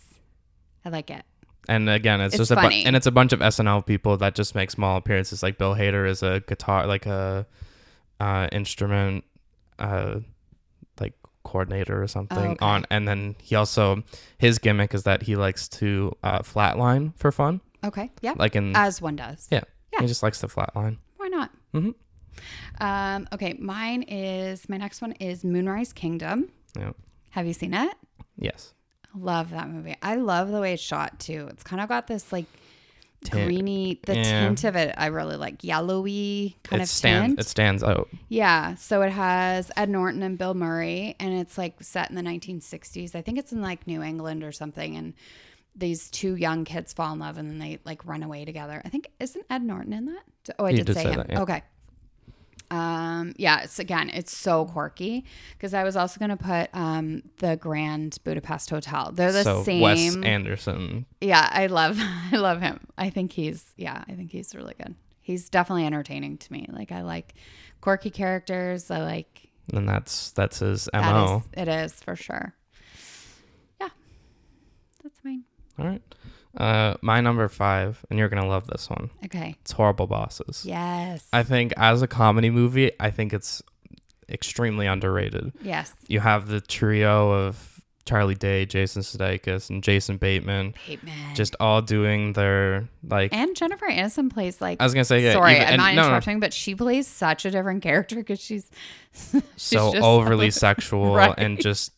[0.85, 1.23] I like it.
[1.67, 4.33] and again it's, It's just a bu- and it's a bunch of snl people that
[4.35, 7.45] just make small appearances like bill hader is a guitar like a
[8.19, 9.25] uh instrument
[9.79, 10.19] uh
[11.47, 12.65] coordinator or something Oh, okay.
[12.65, 14.03] on and then he also
[14.37, 18.11] his gimmick is that he likes to uh flatline for fun Okay.
[18.21, 18.33] Yeah.
[18.35, 19.47] like in As one does.
[19.51, 19.61] yeah,
[19.93, 20.01] yeah.
[20.01, 21.51] he just likes to flatline Why not?
[21.73, 21.91] mm-hmm.
[22.79, 23.53] Um, okay.
[23.59, 26.49] Mine is, my next one is Moonrise Kingdom.
[26.77, 26.91] yeah
[27.31, 27.93] Have you seen it?
[28.37, 28.73] yes
[29.15, 29.95] Love that movie.
[30.03, 31.47] I love the way it's shot too.
[31.49, 32.45] It's kind of got this like
[33.23, 33.45] Tint.
[33.47, 34.41] greeny, the Yeah.
[34.47, 34.93] tint of it.
[34.97, 37.39] I really like yellowy kind it of stands tint.
[37.39, 41.75] it stands out Yeah, so it has Ed Norton and Bill Murray, and it's like
[41.81, 43.15] set in the 1960s.
[43.15, 44.95] I think it's in like New England or something.
[44.95, 45.13] And
[45.75, 48.81] these two young kids fall in love, and then they like run away together.
[48.85, 50.23] I think isn't Ed Norton in that?
[50.57, 51.17] Oh, I did, did say, say him.
[51.17, 51.41] that, yeah.
[51.41, 51.63] Okay.
[52.69, 57.55] Um, yeah, it's again, it's so quirky because I was also gonna put um the
[57.55, 59.11] Grand Budapest Hotel.
[59.13, 59.81] They're the so same.
[59.81, 61.97] wes anderson yeah, I love,
[62.31, 62.79] I love him.
[62.97, 64.95] I think he's, yeah, I think he's really good.
[65.21, 66.67] He's definitely entertaining to me.
[66.69, 67.33] Like I like
[67.81, 68.91] quirky characters.
[68.91, 72.53] I like and that's that's his that mo is- it is for sure.
[73.81, 73.89] Yeah,
[75.03, 75.43] that's mine.
[75.79, 76.01] all right
[76.57, 79.55] uh my number five and you're gonna love this one Okay.
[79.61, 81.27] it's horrible bosses Yes.
[81.31, 83.61] I think as a comedy movie, I think it's
[84.29, 85.53] extremely underrated.
[85.61, 85.93] yes.
[86.07, 87.73] You have the trio of
[88.05, 91.35] Charlie Day, Jason Sudeikis, and Jason Bateman, Bateman.
[91.35, 93.33] just all doing their like.
[93.33, 94.79] and Jennifer Aniston plays like.
[94.81, 96.73] I was gonna say, yeah, sorry, even- I'm and- not no, no, interrupting, but she
[96.73, 98.69] plays such a different character because she's
[99.13, 101.33] she's, so overly sexual Right.
[101.37, 101.91] and just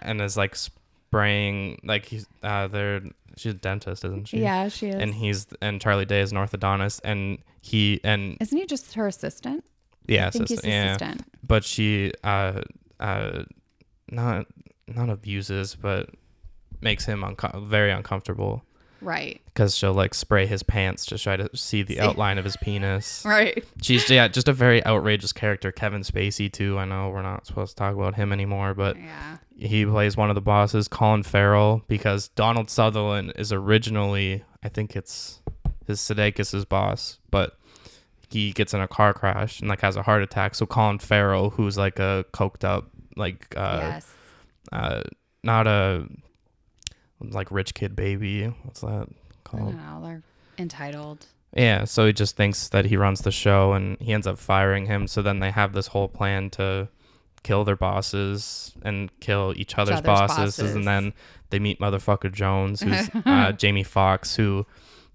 [0.00, 3.00] and is like spraying like he's uh they're
[3.36, 4.38] she's a dentist, isn't she?
[4.40, 4.94] yeah, she is.
[4.96, 9.06] And he's and Charlie Day is an orthodontist, and he and Isn't he just her
[9.06, 9.64] assistant?
[10.06, 10.84] yeah, assistant- he's yeah.
[10.94, 11.22] assistant.
[11.42, 12.62] but she uh
[13.00, 13.42] uh
[14.10, 14.46] not
[14.86, 16.10] not abuses but
[16.80, 18.62] makes him unco- very uncomfortable
[19.02, 19.40] Right.
[19.46, 22.00] because she'll like spray his pants to try to see the See?
[22.00, 23.24] outline of his penis.
[23.26, 23.64] Right.
[23.82, 25.70] She's yeah, just a very outrageous character.
[25.72, 26.78] Kevin Spacey too.
[26.78, 29.36] I know we're not supposed to talk about him anymore, but Yeah.
[29.56, 34.94] He plays one of the bosses, Colin Farrell, because Donald Sutherland is originally, I think
[34.94, 35.40] it's
[35.86, 37.56] his Sudeikis' boss, but
[38.28, 40.54] he gets in a car crash and like has a heart attack.
[40.54, 44.14] So Colin Farrell, who's like a coked up, like uh, yes.
[44.72, 45.02] uh
[45.42, 46.06] not a
[47.20, 48.46] like rich kid baby.
[48.64, 49.08] What's that I don't
[49.44, 49.74] called?
[49.76, 50.00] know.
[50.02, 50.22] They're
[50.58, 51.26] entitled.
[51.56, 54.86] Yeah, so he just thinks that he runs the show and he ends up firing
[54.86, 55.06] him.
[55.06, 56.88] So then they have this whole plan to
[57.46, 60.56] kill their bosses and kill each other's, other's bosses.
[60.56, 60.74] bosses.
[60.74, 61.12] And then
[61.50, 64.66] they meet motherfucker Jones, who's uh, Jamie Foxx, who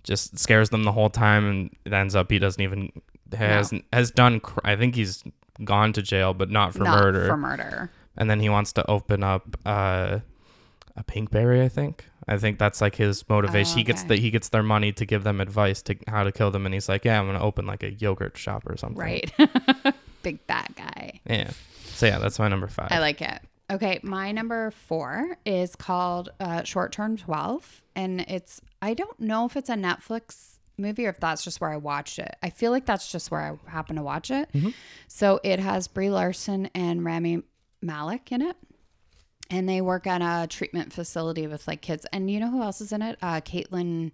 [0.04, 2.92] just scares them the whole time and it ends up he doesn't even
[3.38, 5.24] has has done cr- I think he's
[5.64, 7.28] gone to jail but not for Not murder.
[7.28, 7.92] For murder.
[8.18, 10.20] and then he wants to open up uh,
[10.98, 14.16] a pinkberry i think i think that's like his motivation Oh, he gets okay.
[14.16, 16.74] the he gets their money to give them advice to how to kill them and
[16.74, 19.32] he's like yeah i'm gonna open like a yogurt shop or something Right.
[20.24, 21.20] Big bad guy.
[21.28, 21.52] yeah
[21.94, 23.40] so yeah that's my number five I like it.
[23.72, 27.82] Okay, my number four is called uh, Short Term 12.
[27.96, 31.70] And it's, I don't know if it's a Netflix movie or if that's just where
[31.70, 32.36] I watched it.
[32.44, 34.50] I feel like that's just where I happen to watch it.
[35.08, 37.44] So it has Brie Larson and Rami
[37.82, 38.58] Malek in it.
[39.50, 42.06] And they work at a treatment facility with like kids.
[42.12, 43.18] And you know who else is in it?
[43.22, 44.12] Uh, Caitlin.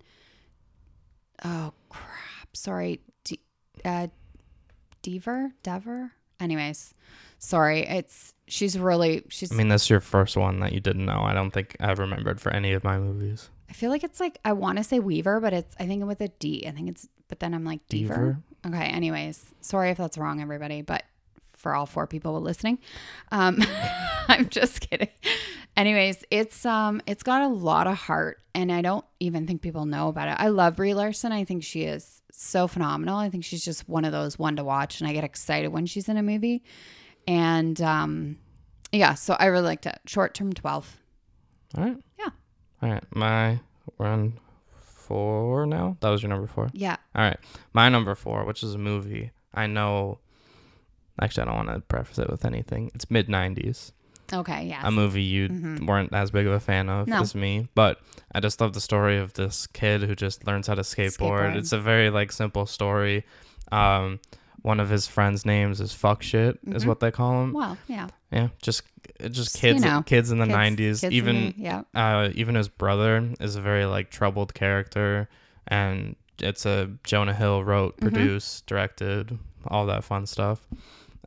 [1.43, 2.55] Oh, crap.
[2.55, 3.01] Sorry.
[3.23, 3.39] D-
[3.83, 4.07] uh,
[5.01, 5.53] Dever?
[5.63, 6.11] Dever?
[6.39, 6.93] Anyways,
[7.39, 7.81] sorry.
[7.81, 11.33] It's, she's really, she's, i mean that's your first one that you didn't know i
[11.33, 14.53] don't think i've remembered for any of my movies I feel like it's like I
[14.53, 16.65] want to say Weaver, but it's I think with a D.
[16.67, 18.41] I think it's but then I'm like Deaver.
[18.65, 18.85] Okay.
[18.85, 21.03] Anyways, sorry if that's wrong, everybody, but
[21.55, 22.79] for all four people listening,
[23.31, 23.61] um,
[24.27, 25.09] I'm just kidding.
[25.75, 29.85] Anyways, it's um it's got a lot of heart, and I don't even think people
[29.85, 30.37] know about it.
[30.39, 31.31] I love Brie Larson.
[31.31, 33.17] I think she is so phenomenal.
[33.17, 35.85] I think she's just one of those one to watch, and I get excited when
[35.85, 36.63] she's in a movie.
[37.27, 38.37] And um,
[38.91, 39.99] yeah, so I really liked it.
[40.05, 40.97] Short term twelve.
[41.77, 42.29] all right Yeah.
[42.81, 43.59] all right my
[43.97, 44.33] we're on
[44.79, 46.97] four now that was your number four Yeah.
[47.15, 47.39] All right.
[47.73, 49.31] My number four, which is a movie.
[49.53, 50.19] I know.
[51.19, 52.91] Actually, I don't want to preface it with anything.
[52.93, 53.91] It's mid 90s.
[54.33, 54.65] Okay.
[54.67, 54.81] yeah.
[54.85, 55.85] A movie you Mhm.
[55.87, 57.21] weren't as big of a fan of No.
[57.21, 57.67] as me.
[57.75, 57.99] But
[58.33, 61.53] I just love the story of this kid who just learns how to skateboard.
[61.53, 61.55] Skateboard.
[61.55, 63.25] It's a very like simple story.
[63.71, 64.19] Um,
[64.61, 66.87] one of his friends' names is fuck shit, is Mhm.
[66.87, 67.53] what they call him.
[67.53, 68.07] well, yeah.
[68.31, 68.83] Yeah, just
[69.21, 71.03] just Just, you kids, know, kids in the Kids- '90s.
[71.11, 71.83] even yeah.
[71.95, 75.29] uh, even his brother is a very like troubled character,
[75.67, 78.01] and it's a Jonah Hill wrote, Mhm.
[78.01, 80.67] produced, directed, all that fun stuff.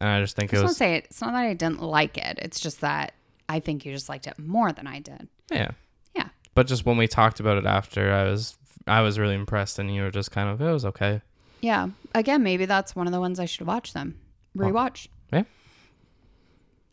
[0.00, 1.82] And I just think I just want was to say it's not that I didn't
[1.82, 2.38] like it.
[2.40, 3.12] It's just that
[3.48, 5.28] I think you just liked it more than I did.
[5.50, 5.70] yeah,
[6.14, 6.28] Yeah.
[6.54, 9.94] But just when we talked about it after, I was I was really impressed, and
[9.94, 11.20] you were just kind of it was okay.
[11.60, 11.88] Yeah.
[12.14, 14.18] Again, maybe that's one of the ones I should watch them.
[14.56, 15.08] Rewatch.
[15.32, 15.42] Yeah.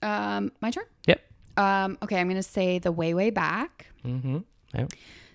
[0.01, 0.83] Um, my turn.
[1.07, 1.21] Yep.
[1.57, 3.87] Um, okay, I'm gonna say the way way back.
[4.05, 4.39] Mm-hmm.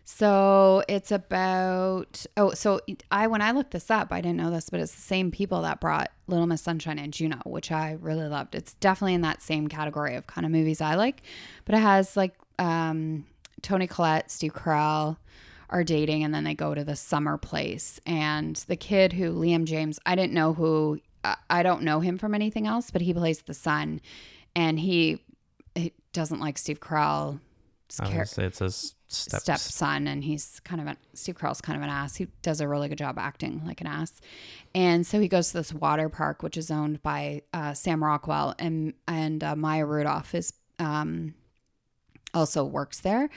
[0.04, 4.68] So it's about oh, so I when I looked this up, I didn't know this,
[4.68, 8.26] but it's the same people that brought Little Miss Sunshine and Juno, which I really
[8.26, 8.54] loved.
[8.54, 11.22] It's definitely in that same category of kind of movies I like,
[11.64, 13.26] but it has like um,
[13.62, 15.16] Toni Collette, Steve Carell
[15.70, 19.64] are dating, and then they go to the summer place, and the kid who Liam
[19.64, 21.00] James, I didn't know who,
[21.48, 24.00] I- don't know him from anything else, but he plays the son,
[24.54, 25.22] and he,
[25.74, 27.40] he doesn't like Steve Carell.
[27.92, 29.42] Say it's his steps.
[29.42, 32.16] stepson and he's kind of a Steve Carell's kind of an ass.
[32.16, 34.20] He does a really good job acting like an ass.
[34.74, 38.54] And so he goes to this water park which is owned by uh, Sam Rockwell
[38.58, 41.34] and and uh, Maya Rudolph is um,
[42.34, 43.28] also works there.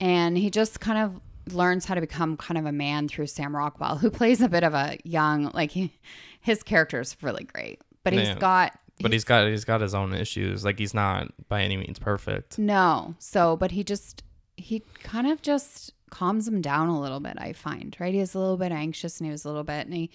[0.00, 3.54] And he just kind of learns how to become kind of a man through Sam
[3.54, 5.92] Rockwell who plays a bit of a young like he,
[6.40, 7.80] his character is really great.
[8.04, 8.38] But he's Yeah.
[8.38, 10.64] got But he's got he's got his own issues.
[10.64, 12.58] Like he's not by any means perfect.
[12.58, 13.14] No.
[13.18, 14.22] So, but he just,
[14.56, 18.12] he kind of just calms him down a little bit, I find, right?
[18.14, 20.10] He was a little bit anxious and he was a little bit, and he,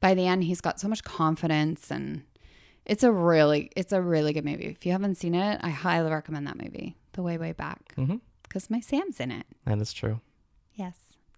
[0.00, 2.22] by the end, he's got so much confidence and
[2.86, 4.66] it's a really, it's a really good movie.
[4.66, 8.16] If you haven't seen it, I highly recommend that movie, The Way, Way Back, Mm-hmm.
[8.44, 9.46] because my Sam's in it.
[9.66, 10.20] That is true.
[10.74, 10.96] Yes.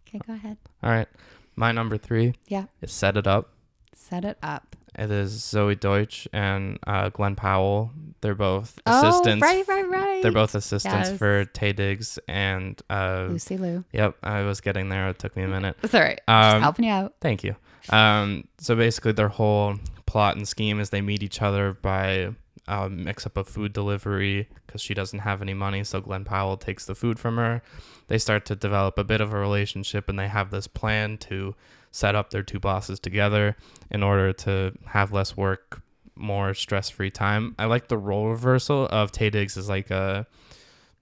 [0.09, 0.59] Okay, go ahead.
[0.83, 1.09] All right,
[1.57, 2.67] my number three Yeah.
[2.81, 3.51] is Set It Up.
[3.95, 4.77] Set it up.
[4.97, 7.91] It is Zoey Deutch and uh, Glen Powell.
[8.21, 9.43] They're both assistants.
[9.45, 10.23] Oh, right, right, right.
[10.23, 11.19] They're both assistants Yes.
[11.19, 13.85] for Taye Diggs and uh, Lucy Liu.
[13.93, 14.17] yep.
[14.23, 15.09] I was getting there.
[15.09, 15.77] It took me a minute.
[15.83, 16.21] It's all right.
[16.29, 17.15] Just Um, helping you out.
[17.21, 17.57] Thank you.
[17.91, 19.75] Um, so basically, their whole
[20.07, 22.31] plot and scheme is they meet each other by
[22.67, 25.85] a mix up a food delivery because she doesn't have any money.
[25.85, 27.63] So Glen Powell takes the food from her.
[28.09, 31.55] They start to develop a bit of a relationship and they have this plan to
[31.91, 33.57] set up their two bosses together
[33.91, 35.83] in order to have less work,
[36.17, 37.55] more stress free time.
[37.59, 40.27] I like the role reversal of Taye Diggs is like a,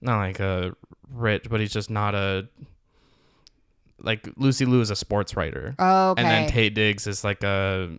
[0.01, 0.75] not like a
[1.11, 2.47] rich, but he's just not a,
[4.03, 5.75] like Lucy Liu is a sports writer.
[5.79, 6.21] Oh, okay.
[6.21, 7.97] And then Tate Diggs is like a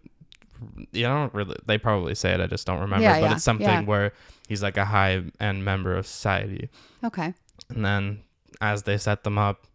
[0.93, 3.05] you don't really they probably say it, I just don't remember.
[3.05, 3.83] Yeah, but yeah, it's something yeah.
[3.83, 4.13] where
[4.49, 6.69] he's like a high end member of society.
[7.03, 7.35] okay.
[7.69, 8.21] And then
[8.61, 9.67] as they set them up,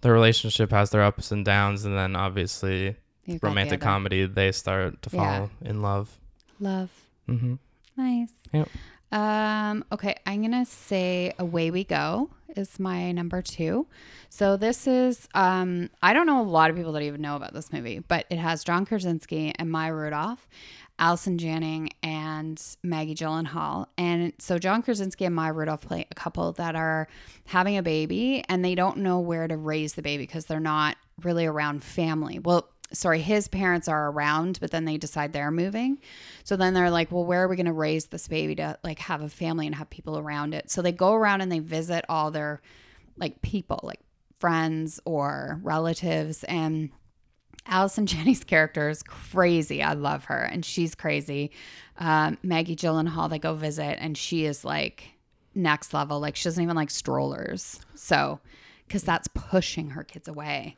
[0.00, 4.52] the relationship has their ups and downs and then obviously You've the romantic comedy they
[4.52, 6.18] start to fall in love.
[6.60, 6.90] Love.
[7.28, 7.54] mm-hmm.
[7.96, 8.30] Nice.
[8.52, 8.68] Yep.
[9.12, 13.86] Um, okay, I'm gonna say Away We Go is my number two.
[14.30, 17.52] So this is um I don't know a lot of people that even know about
[17.52, 20.48] this movie, but it has John Krasinski and Maya Rudolph,
[20.98, 23.86] Allison Janney, and Maggie Gyllenhaal.
[23.98, 27.06] And so John Krasinski and Maya Rudolph play a couple that are
[27.44, 30.96] having a baby and they don't know where to raise the baby because they're not
[31.22, 32.38] really around family.
[32.38, 35.98] Well, sorry, his parents are around, but then they decide they're moving.
[36.44, 38.98] So then they're like, well, where are we going to raise this baby to like
[39.00, 40.70] have a family and have people around it?
[40.70, 42.60] So they go around and they visit all their
[43.16, 44.00] like people, like
[44.38, 46.44] friends or relatives.
[46.44, 46.90] And
[47.66, 49.82] Allison Janney's character is crazy.
[49.82, 51.52] I love her and she's crazy.
[51.98, 55.04] Um, Maggie Gyllenhaal, they go visit and she is like
[55.54, 56.20] next level.
[56.20, 57.80] Like she doesn't even like strollers.
[57.94, 58.40] So,
[58.86, 60.76] because that's pushing her kids away.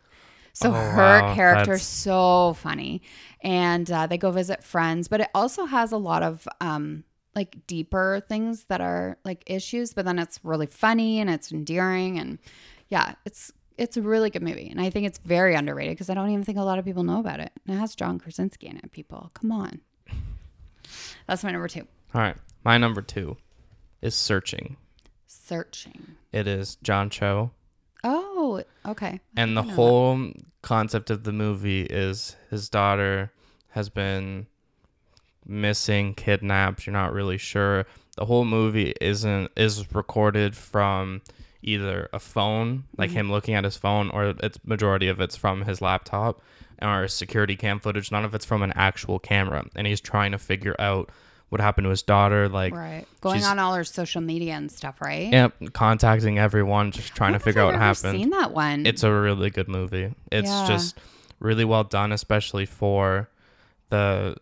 [0.54, 1.34] So Oh, her wow.
[1.34, 3.02] character's That's- so funny.
[3.42, 7.66] And uh, they go visit friends, but it also has a lot of um, like
[7.66, 12.18] deeper things that are like issues, but then it's really funny and it's endearing.
[12.18, 12.38] And
[12.88, 14.68] yeah, it's it's a really good movie.
[14.70, 17.02] And I think it's very underrated because I don't even think a lot of people
[17.02, 17.50] know about it.
[17.66, 19.32] And it has John Krasinski in it, people.
[19.34, 19.80] Come on.
[21.26, 21.86] That's my number two.
[22.14, 22.36] All right.
[22.62, 23.36] My number two
[24.00, 24.76] is Searching.
[25.26, 26.14] Searching.
[26.32, 27.50] It is John Cho.
[28.56, 29.20] Oh, okay.
[29.36, 29.82] And the didn't that.
[29.82, 33.32] whole concept of the movie is his daughter
[33.70, 34.46] has been
[35.46, 36.86] missing, kidnapped.
[36.86, 37.86] You're not really sure.
[38.16, 41.22] The whole movie isn't is recorded from
[41.62, 43.18] either a phone, like Mm-hmm.
[43.18, 46.40] him looking at his phone, or it's majority of it's from his laptop
[46.82, 48.12] or security cam footage.
[48.12, 51.10] None of it's from an actual camera, and he's trying to figure out
[51.50, 52.48] what happened to his daughter.
[52.48, 53.06] Like, right.
[53.20, 55.32] Going on all her social media and stuff, right?
[55.32, 58.18] yep, contacting everyone, just trying to don't know if figure out I've what happened.
[58.20, 58.86] Seen that one?
[58.86, 60.14] It's a really good movie.
[60.32, 60.66] It's Yeah.
[60.66, 60.98] just
[61.40, 63.28] really well done, especially for
[63.90, 64.36] the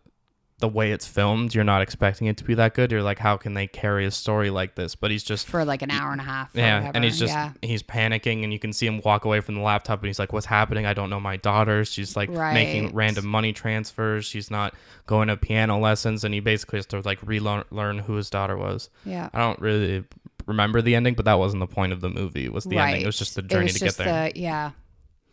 [0.62, 1.55] the way it's filmed.
[1.55, 2.90] You're not expecting it to be that good.
[2.90, 4.94] You're like, how can they carry a story like this?
[4.94, 6.51] But he's just for like an hour and a half.
[6.55, 6.96] yeah, whatever.
[6.96, 7.53] and he's just yeah.
[7.61, 10.33] he's panicking, and you can see him walk away from the laptop, and he's like,
[10.33, 10.87] "What's happening?
[10.87, 11.85] I don't know my daughter.
[11.85, 12.55] She's like Right.
[12.55, 14.25] making random money transfers.
[14.25, 14.75] She's not
[15.07, 18.88] going to piano lessons, and he basically has to like relearn who his daughter was.
[19.05, 19.29] yeah.
[19.35, 20.05] I don't really
[20.46, 22.48] remember the ending, but that wasn't the point of the movie.
[22.48, 23.03] Was the ending?
[23.03, 24.31] It was just the journey to get there.
[24.31, 24.70] the- yeah,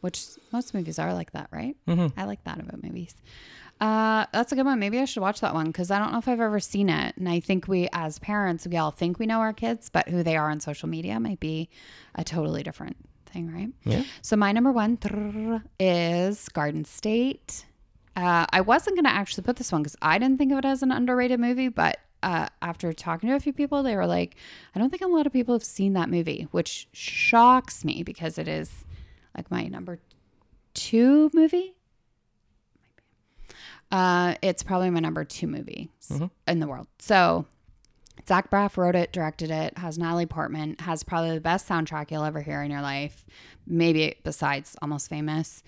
[0.01, 1.75] which most movies are like that, right?
[1.87, 2.19] Mm-hmm.
[2.19, 3.15] I like that about movies.
[3.79, 4.79] Uh, that's a good one.
[4.79, 7.15] Maybe I should watch that one because I don't know if I've ever seen it.
[7.17, 10.21] And I think we, as parents, we all think we know our kids, but who
[10.21, 11.69] they are on social media might be
[12.15, 13.69] a totally different thing, right?
[13.85, 14.03] Yeah.
[14.21, 14.97] So my number one
[15.79, 17.65] is Garden State.
[18.15, 20.65] Uh, I wasn't going to actually put this one because I didn't think of it
[20.65, 24.35] as an underrated movie, but uh, after talking to a few people, they were like,
[24.75, 28.37] I don't think a lot of people have seen that movie, which shocks me because
[28.37, 28.83] it is
[29.37, 29.99] like my number
[30.73, 31.75] two movie.
[33.91, 36.87] Uh, it's probably my number two movie s- in the world.
[36.99, 37.45] So
[38.27, 42.23] Zach Braff wrote it, directed it, has Natalie Portman, has probably the best soundtrack you'll
[42.23, 43.25] ever hear in your life,
[43.65, 45.63] maybe besides Almost Famous.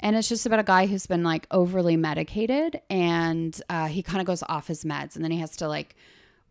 [0.00, 4.20] And it's just about a guy who's been like overly medicated and uh, he kind
[4.20, 5.94] of goes off his meds and then he has to like,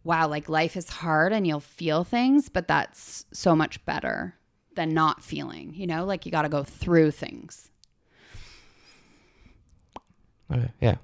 [0.03, 4.35] wow, like life is hard and you'll feel things, but that's so much better
[4.75, 7.71] than not feeling, you know, like you got to go through things.
[10.51, 10.71] Okay.
[10.81, 10.95] Yeah.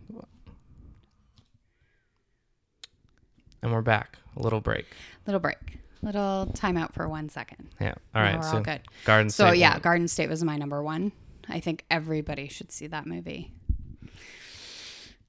[3.62, 4.18] And we're back.
[4.38, 4.86] A little break.
[5.26, 5.58] Little break,
[6.02, 7.70] little timeout for one second.
[7.80, 7.96] Yeah.
[8.14, 8.34] All right.
[8.34, 8.82] Now we're so all good.
[9.06, 9.44] Garden State.
[9.44, 9.60] So State.
[9.60, 11.12] yeah, Garden State was my number one.
[11.50, 13.52] I think everybody should see that movie.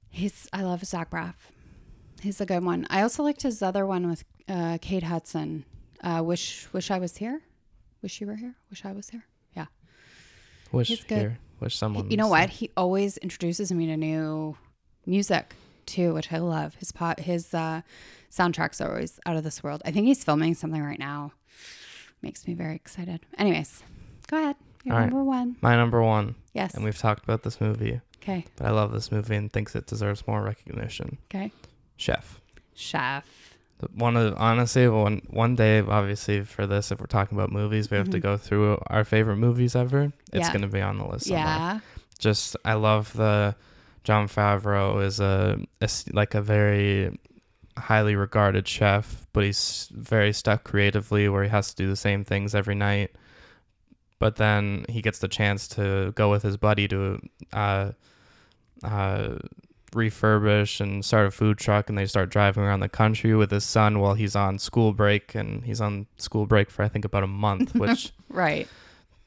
[0.09, 1.35] He's I love Zach Braff.
[2.21, 2.85] He's a good one.
[2.89, 5.65] I also liked his other one with uh, Kate Hudson.
[6.01, 7.41] Uh, wish wish I was here.
[8.01, 8.55] Wish you were here.
[8.69, 9.25] Wish I was here.
[9.55, 9.65] Yeah.
[10.71, 11.19] Wish he's good.
[11.19, 11.39] here.
[11.59, 12.09] Wish someone.
[12.11, 12.49] You know what?
[12.49, 14.55] He always introduces me to new
[15.05, 15.55] music
[15.85, 16.75] too, which I love.
[16.75, 17.81] His pot, his uh,
[18.31, 19.81] soundtracks are always out of this world.
[19.85, 21.31] I think he's filming something right now.
[22.21, 23.21] Makes me very excited.
[23.37, 23.83] Anyways,
[24.27, 24.55] go ahead.
[24.83, 25.09] Your All right.
[25.09, 25.55] number one.
[25.61, 26.73] My number one, Yes.
[26.73, 28.45] and we've talked about this movie, Okay.
[28.55, 31.17] but I love this movie and thinks it deserves more recognition.
[31.25, 31.51] Okay.
[31.97, 32.39] Chef.
[32.75, 33.46] Chef.
[33.93, 37.97] One of honestly one one day obviously for this if we're talking about movies we
[37.97, 38.23] have to Mhm.
[38.23, 40.11] go through our favorite movies ever.
[40.33, 40.53] It's Yeah.
[40.53, 41.27] gonna be on the list.
[41.27, 41.43] Somewhere.
[41.45, 41.79] Yeah.
[42.17, 43.55] Just I love the
[44.03, 47.15] Jon Favreau is a, a like a very
[47.77, 52.23] highly regarded chef, but he's very stuck creatively where he has to do the same
[52.23, 53.11] things every night.
[54.17, 57.19] But then he gets the chance to go with his buddy to
[57.53, 57.91] uh,
[58.83, 59.35] uh,
[59.97, 63.65] refurbish and start a food truck, and they start driving around the country with his
[63.65, 67.23] son while he's on school break, and he's on school break for I think about
[67.23, 68.67] a month, which Right.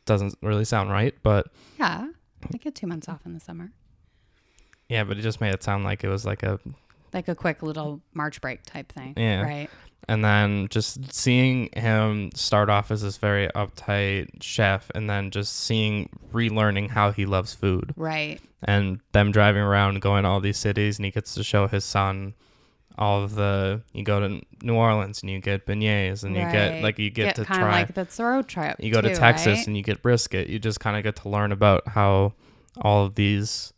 [0.06, 1.48] doesn't really sound right, but
[1.78, 2.08] Yeah.
[2.54, 3.72] I get two months off in the summer.
[4.88, 6.58] yeah, but it just made it sound like it was like a
[7.12, 9.14] Like a quick little March break type thing.
[9.16, 9.42] Yeah.
[9.42, 9.70] Right.
[10.08, 15.58] And then just seeing him start off as this very uptight chef and then just
[15.58, 18.40] seeing relearning how he loves food Right.
[18.62, 21.84] and them driving around going to all these cities and he gets to show his
[21.84, 22.34] son
[22.98, 26.82] all of the you go to New Orleans and you get beignets and you get
[26.82, 28.76] like you get, to try like that's the road trip.
[28.78, 29.66] you go to Texas right?
[29.66, 32.34] and you get brisket you just kind of get to learn about how
[32.82, 33.72] all of these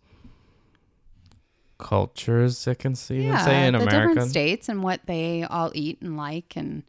[1.82, 4.08] cultures I can see even say in the America.
[4.14, 6.82] different states and what they all eat and like and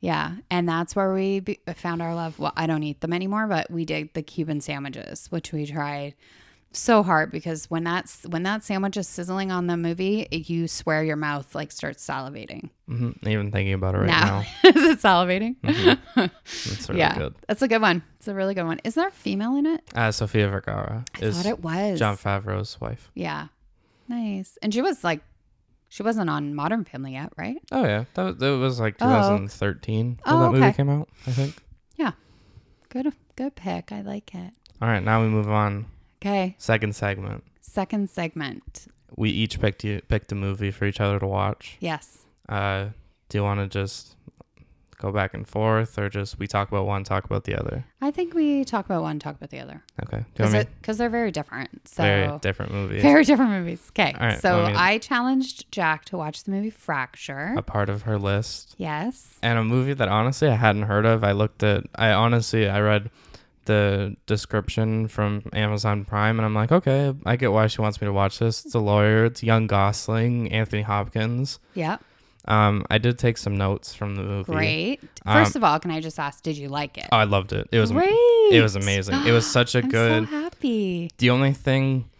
[0.00, 2.38] yeah and that's where we be, found our love.
[2.38, 6.14] Well i don't eat them anymore but we did the cuban sandwiches which we tried
[6.72, 10.66] so hard because when that's when that sandwich is sizzling on the movie it- you
[10.66, 12.68] swear your mouth like starts salivating.
[12.88, 14.70] Hmm even thinking about it right now now.
[14.70, 15.54] is it salivating?
[16.44, 17.34] It's really yeah good.
[17.46, 18.02] that's a good one.
[18.16, 18.80] It's a really good one.
[18.84, 19.82] Is there a female in it?
[19.94, 21.98] Uh, Sofia Vergara i is thought it was.
[22.00, 23.10] Jon Favreau's wife.
[23.14, 23.46] yeah
[24.08, 25.20] nice and she was like
[25.88, 29.06] she wasn't on modern family yet right Oh yeah, that was, that was like Oh.
[29.06, 31.08] 2013 when Oh, that movie came out.
[31.26, 31.56] I think.
[31.96, 32.12] Yeah.
[32.88, 34.52] Good good pick i like it
[34.82, 35.86] All right, now we move on.
[36.22, 37.44] Okay, Second segment.
[37.60, 38.86] second segment.
[39.16, 41.76] We each picked you picked a movie for each other to watch.
[41.80, 42.24] Yes.
[42.48, 42.86] Uh,
[43.28, 44.16] do you want to just
[45.04, 47.84] go back and forth, or just we talk about one, talk about the other?
[48.00, 49.82] I think we talk about one, talk about the other.
[50.04, 50.24] Okay.
[50.34, 51.86] Because they're very different.
[51.88, 53.02] So, Very different movies.
[53.02, 53.80] very different movies.
[53.90, 54.14] Okay.
[54.18, 57.54] Right, so, I challenged Jack to watch the movie Fracture.
[57.56, 58.74] a part of her list.
[58.78, 59.38] yes.
[59.42, 61.22] and a movie that honestly I hadn't heard of.
[61.24, 63.10] I looked at I honestly I read
[63.66, 68.06] the description from Amazon Prime and I'm like, okay, I get why she wants me
[68.06, 68.64] to watch this.
[68.64, 71.58] It's a lawyer, it's young Gosling, Anthony Hopkins.
[71.74, 71.96] Yeah.
[72.46, 74.52] Um, I did take some notes from the movie.
[74.52, 75.00] Great.
[75.24, 77.06] Um, First of all, can I just ask, did you like it?
[77.10, 77.68] Oh, I loved it.
[77.72, 78.08] It was Great.
[78.52, 79.14] it was amazing.
[79.26, 81.10] It was such a I'm good so happy.
[81.18, 82.10] the only thing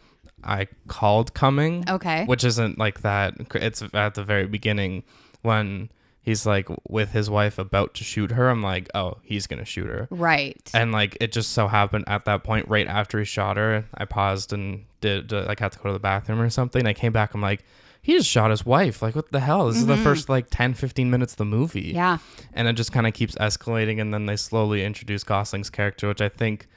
[0.43, 2.25] I called coming Okay.
[2.27, 3.35] which isn't like that.
[3.55, 5.03] It's at the very beginning
[5.43, 5.91] when
[6.23, 8.49] he's like with his wife about to shoot her.
[8.49, 10.09] I'm like, oh, he's gonna shoot her.
[10.11, 10.71] Right.
[10.73, 14.07] And like it just so happened at that point, right after he shot her, I
[14.07, 16.87] paused and did uh, like had to go to the bathroom or something.
[16.87, 17.35] I came back.
[17.35, 17.63] I'm like,
[18.05, 19.01] he just shot his wife.
[19.01, 19.67] Like what the hell?
[19.67, 21.89] This is the first like 10, 15 minutes of the movie.
[21.89, 21.97] Mm-hmm.
[21.97, 22.19] yeah.
[22.53, 26.21] And it just kind of keeps escalating, and then they slowly introduce Gosling's character, which
[26.21, 26.69] I think,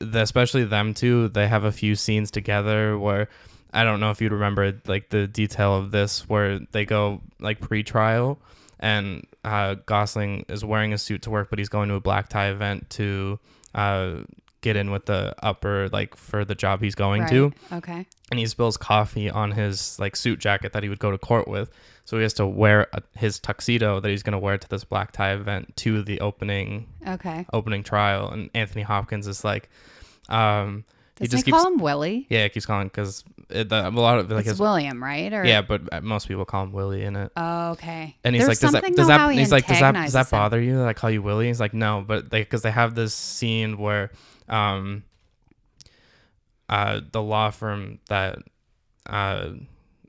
[0.00, 3.28] the, especially them two, they have a few scenes together where.
[3.70, 7.60] I don't know if you'd remember like the detail of this where they go like
[7.60, 8.38] pre-trial
[8.80, 12.30] and uh, Gosling is wearing a suit to work, but he's going to a black
[12.30, 13.38] tie event to
[13.74, 14.20] uh,
[14.60, 17.30] get in with the upper like for the job he's going Right.
[17.30, 18.06] to, Okay.
[18.30, 21.46] and he spills coffee on his like suit jacket that he would go to court
[21.48, 21.70] with.
[22.04, 24.82] So he has to wear a, his tuxedo that he's going to wear to this
[24.82, 27.46] black tie event to the opening Okay.
[27.52, 28.30] opening trial.
[28.30, 29.68] And Anthony Hopkins is like,
[30.28, 30.84] um,
[31.18, 32.26] he Does he just keeps call him Willie?
[32.30, 35.32] yeah, he keeps calling because a lot of like it's his William, right?
[35.32, 37.32] Or yeah, but uh, most people call him Willie in it.
[37.36, 38.16] Oh, okay.
[38.24, 40.26] And he's There's like, does that does that he he's like, does that does that
[40.26, 40.30] him.
[40.30, 41.46] bother you that I call you Willie?
[41.48, 44.10] He's like, no, but they because they have this scene where,
[44.48, 45.04] um,
[46.68, 48.38] uh, the law firm that,
[49.06, 49.50] uh,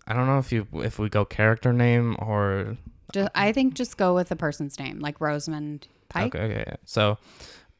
[0.08, 2.78] I don't know if you if we go character name or
[3.14, 6.36] Just, I think just go with the person's name, like Rosamund Pike.
[6.36, 6.76] okay, okay, yeah.
[6.86, 7.18] so,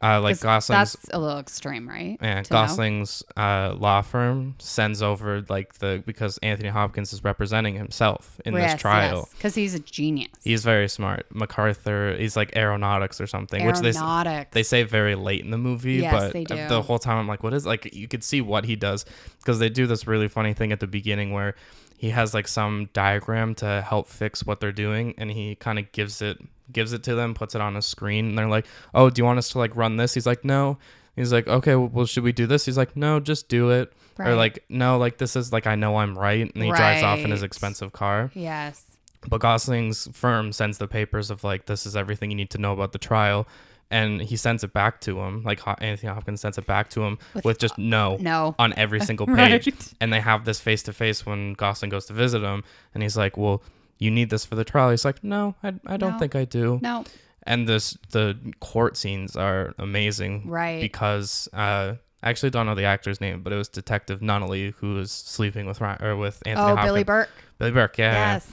[0.02, 2.18] uh, like Gosling's That's a little extreme, right?
[2.22, 2.50] Yeah, to.
[2.50, 8.54] Gosling's uh, law firm sends over like the because Anthony Hopkins is representing himself in
[8.54, 9.28] this trial.
[9.34, 10.32] Because he's a genius.
[10.42, 11.26] He's very smart.
[11.32, 14.54] MacArthur, he's like aeronautics or something, which they Aeronautics.
[14.54, 15.96] they say very late in the movie.
[15.96, 16.68] Yes, but they do.
[16.70, 17.94] the whole time I'm like, what is like?
[17.94, 19.04] You could see what he does
[19.40, 21.56] because they do this really funny thing at the beginning where
[21.98, 25.92] he has like some diagram to help fix what they're doing, and he kind of
[25.92, 26.38] gives it
[26.72, 29.26] gives it to them, puts it on a screen, and they're like, oh, do you
[29.26, 30.14] want us to like run this?
[30.14, 30.78] He's like, no.
[31.16, 32.66] He's like, okay, well, should we do this?
[32.66, 33.92] He's like, no, just do it.
[34.18, 37.20] Or like, no, like this is like I know I'm right, and he drives off
[37.20, 38.32] in his expensive car.
[38.34, 38.86] yes.
[39.28, 42.72] But Gosling's firm sends the papers of like this is everything you need to know
[42.72, 43.48] about the trial,
[43.92, 45.44] and he sends it back to him.
[45.44, 48.56] Like Anthony Hopkins sends it back to him with, With- just no, No.
[48.58, 49.68] on every single page.
[49.68, 49.94] Right.
[50.00, 52.64] And they have this face to face when Gosling goes to visit him,
[52.94, 53.62] and he's like, "Well,
[54.00, 54.90] you need this for the trial.
[54.90, 56.18] He's like, no, I, I don't No.
[56.20, 56.80] think I do.
[56.82, 57.04] No.
[57.44, 60.82] And this the court scenes are amazing, Right.
[60.82, 64.96] Because uh, I actually don't know the actor's name, but it was Detective Nunally who
[64.96, 66.64] was sleeping with Ryan, or with Anthony.
[66.66, 66.86] Oh, Hopkins.
[66.88, 67.30] Billy Burke.
[67.58, 68.52] Billy Burke, yeah, Yes.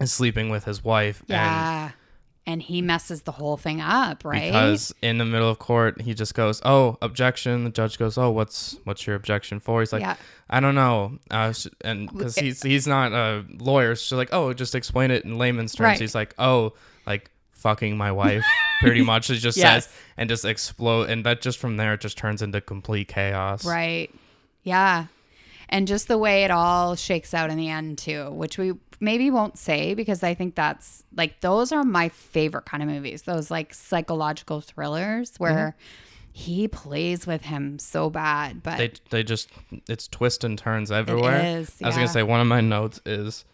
[0.00, 1.84] is sleeping with his wife, Yeah.
[1.84, 1.92] And
[2.62, 4.44] he messes the whole thing up, right?
[4.52, 8.30] because in the middle of court he just goes oh objection the judge goes oh
[8.30, 10.14] what's what's your objection for he's like Yeah.
[10.48, 14.74] i don't know uh, and because he's he's not a lawyer so like oh just
[14.76, 16.00] explain it in layman's terms Right.
[16.00, 16.74] he's like oh
[17.06, 18.44] like fucking my wife
[18.80, 19.86] pretty much it just Yes.
[19.86, 23.64] says and just explode and that just from there it just turns into complete chaos
[23.64, 24.14] Right.
[24.62, 25.06] Yeah.
[25.68, 29.30] And just the way it all shakes out in the end, too, which we maybe
[29.30, 33.22] won't say because I think that's like those are my favorite kind of movies.
[33.22, 36.32] Those like psychological thrillers where mm-hmm.
[36.32, 38.62] he plays with him so bad.
[38.62, 39.50] But they they just
[39.88, 43.44] it's twists and turns everywhere is, i was gonna say one of my notes is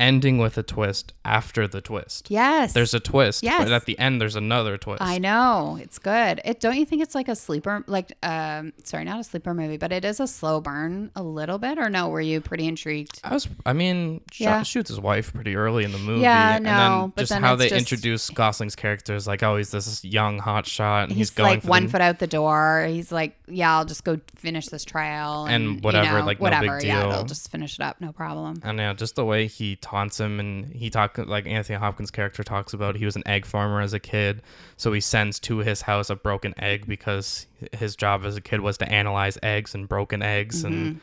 [0.00, 2.72] ending with a twist after the twist yes.
[2.72, 3.62] there's a twist Yes.
[3.64, 6.40] but at the end there's another twist I know it's good.
[6.44, 9.76] It don't you think it's like a sleeper, like um, sorry, not a sleeper movie,
[9.76, 12.08] but it is a slow burn a little bit, or no?
[12.08, 13.20] Were you pretty intrigued?
[13.24, 14.62] I was, I mean, Yeah.
[14.62, 16.22] shoots his wife pretty early in the movie.
[16.22, 19.56] Yeah, and no, then but just then how they just- introduce Gosling's characters, like, oh,
[19.56, 22.86] he's this young hot shot, and he's, He's, going like one foot out the door.
[22.88, 26.40] He's like, yeah, I'll just go finish this trial and, And you whatever, know, like,
[26.40, 26.80] no big whatever.
[26.86, 27.12] Yeah, deal.
[27.12, 28.60] I'll just finish it up, no problem.
[28.64, 32.44] And yeah, just the way he taunts him, and he talk like Anthony Hopkins' character
[32.44, 34.40] talks about, he was an egg farmer as a kid,
[34.76, 38.60] so he sends to his house a broken egg because his job as a kid
[38.60, 40.98] was to analyze eggs and broken eggs, and mm-hmm.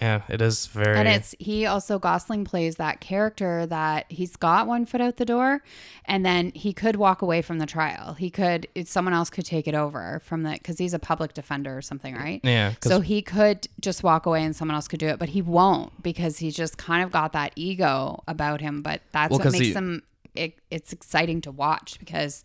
[0.00, 0.98] Yeah, it is very.
[0.98, 5.24] And it's he also Gosling plays that character that he's got one foot out the
[5.24, 5.62] door,
[6.04, 8.14] and then he could walk away from the trial.
[8.14, 11.76] He could, someone else could take it over from the because he's a public defender
[11.76, 12.40] or something, right?
[12.42, 12.74] Yeah.
[12.82, 16.02] So he could just walk away and someone else could do it, but he won't
[16.02, 18.82] because he's just kind of got that ego about him.
[18.82, 20.02] But that's Well, what makes he- him.
[20.34, 22.42] It, it's exciting to watch because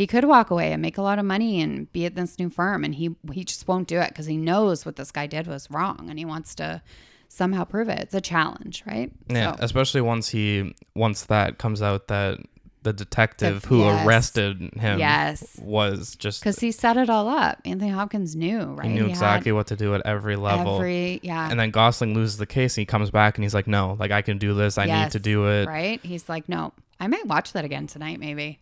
[0.00, 2.48] he could walk away and make a lot of money and be at this new
[2.48, 5.46] firm, and he he just won't do it because he knows what this guy did
[5.46, 6.80] was wrong, and he wants to
[7.28, 7.98] somehow prove it.
[7.98, 9.12] It's a challenge, right?
[9.28, 12.38] Yeah, So, especially once he once that comes out that
[12.82, 14.06] the detective The- who yes.
[14.06, 15.58] arrested him Yes.
[15.60, 17.58] was just because he set it all up.
[17.66, 18.88] Anthony Hopkins knew, right?
[18.88, 20.76] he knew had exactly what to do at every level.
[20.76, 21.50] every yeah.
[21.50, 24.12] and then Gosling loses the case and he comes back and he's like, No, like
[24.12, 25.68] I can do this, I need to do it.
[25.68, 26.00] right?
[26.02, 28.18] He's like, no, I might watch that again tonight.
[28.18, 28.60] Maybe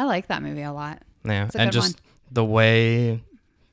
[0.00, 1.02] I like that movie a lot.
[1.26, 1.50] Yeah.
[1.54, 2.00] A And just
[2.32, 3.22] the way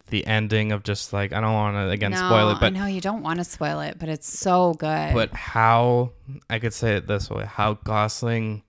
[0.10, 2.86] the ending of just like I don't wanna again no, spoil it, I but know
[2.86, 5.14] you don't want to spoil it, but it's so good.
[5.14, 6.12] but how
[6.50, 8.64] I could say it this way, how Gosling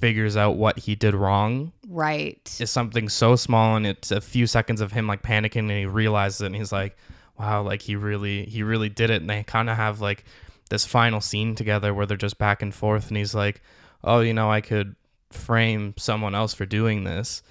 [0.00, 4.46] figures out what he did wrong right, is something so small and it's a few
[4.46, 6.96] seconds of him like panicking and he realizes it and he's like
[7.38, 10.24] wow like he really he really did it and they kind of have like
[10.68, 13.62] this final scene together where they're just back and forth and he's like
[14.02, 14.96] oh you know i could
[15.30, 17.42] frame someone else for doing this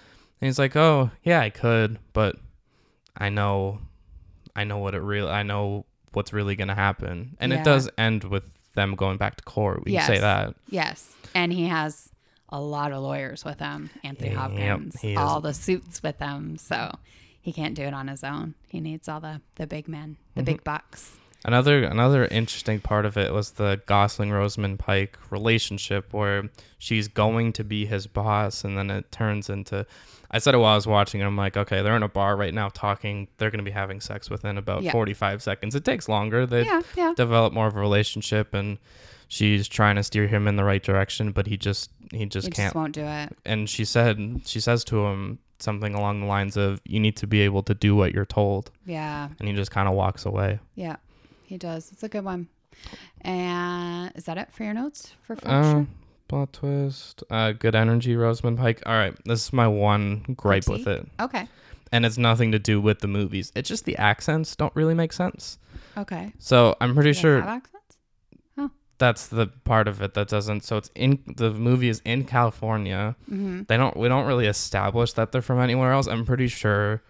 [0.41, 2.36] and he's like oh yeah i could but
[3.17, 3.80] i know
[4.55, 7.59] i know what it really i know what's really gonna happen and Yeah.
[7.59, 8.43] it does end with
[8.76, 12.09] them going back to court we can say that yes, and he has
[12.49, 13.89] a lot of lawyers with him.
[14.03, 16.95] Anthony Yep, Hopkins, all the suits with him, so
[17.41, 18.53] he can't do it on his own.
[18.67, 20.45] He needs all the the big men, the Mm-hmm.
[20.45, 21.17] big bucks.
[21.46, 27.52] Another another interesting part of it was the Gosling Rosamund Pike relationship where she's going
[27.54, 29.86] to be his boss and then it turns into
[30.32, 32.36] I said it while I was watching and I'm like, okay, they're in a bar
[32.36, 33.28] right now talking.
[33.38, 34.91] They're gonna be having sex within about Yeah.
[34.94, 35.76] forty five seconds.
[35.76, 36.46] It takes longer.
[36.46, 37.14] They Yeah, yeah.
[37.16, 38.78] develop more of a relationship and
[39.28, 42.52] she's trying to steer him in the right direction, but he just he just He
[42.52, 43.36] can't just won't do it.
[43.46, 47.28] and she said she says to him something along the lines of you need to
[47.28, 50.60] be able to do what you're told Yeah, and he just kind of walks away
[50.76, 50.98] yeah,
[51.46, 51.91] he does.
[51.91, 52.48] It's a good one.
[53.22, 55.88] And is that it for your notes for Uh, Frasier?
[56.28, 57.24] plot twist.
[57.30, 58.82] Uh, good energy, Rosamund Pike.
[58.86, 61.48] All right, this is my one gripe with it, okay,
[61.91, 63.52] and it's nothing to do with the movies.
[63.56, 65.58] It's just the accents don't really make sense.
[65.98, 66.34] okay.
[66.39, 67.70] So I'm pretty Do they sure have accents?
[69.00, 70.64] that's the part of it that doesn't.
[70.64, 73.16] So it's in the movie is in California.
[73.30, 73.64] Mm-hmm.
[73.68, 73.96] They don't.
[73.98, 76.08] We don't really establish that they're from anywhere else.
[76.08, 77.04] I'm pretty sure,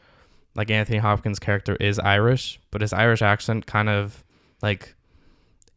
[0.55, 4.23] like Anthony Hopkins' character is Irish, but his Irish accent kind of
[4.61, 4.95] like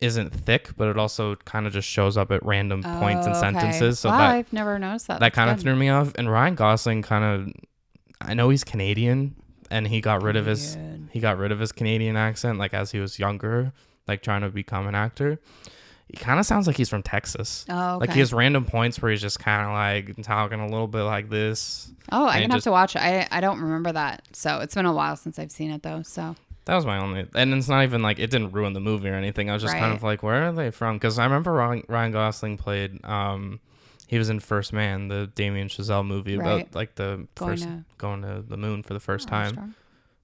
[0.01, 3.35] isn't thick, but it also kind of just shows up at random oh, points and
[3.35, 3.53] Oh, okay.
[3.53, 3.99] sentences.
[3.99, 5.21] So wow, that I've never noticed that.
[5.21, 6.13] that kind of threw me off.
[6.17, 7.53] And Ryan Gosling kind of,
[8.21, 9.35] I know he's Canadian,
[9.71, 11.11] and he got rid of his Canadian.
[11.13, 13.73] he got rid of his Canadian accent like as he was younger,
[14.07, 15.41] like trying to become an actor.
[16.09, 17.67] He kind of sounds like he's from Texas.
[17.69, 18.01] Oh, okay.
[18.07, 21.03] Like he has random points where he's just kind of like talking a little bit
[21.03, 21.91] like this.
[22.13, 23.03] oh, I and can just- have to watch it.
[23.03, 24.23] I I don't remember that.
[24.33, 26.03] So it's been a while since I've seen it though.
[26.03, 26.37] So
[26.67, 29.15] That was my only, and it's not even like it didn't ruin the movie or
[29.15, 29.51] anything.
[29.51, 30.97] I was just kind of like, where are they from?
[30.97, 33.05] Because I remember Ryan, Ryan Gosling played.
[33.05, 33.59] um
[34.07, 36.61] He was in First Man, the Damien Chazelle movie Right.
[36.63, 39.75] about like the Going first to- going to the moon for the first time.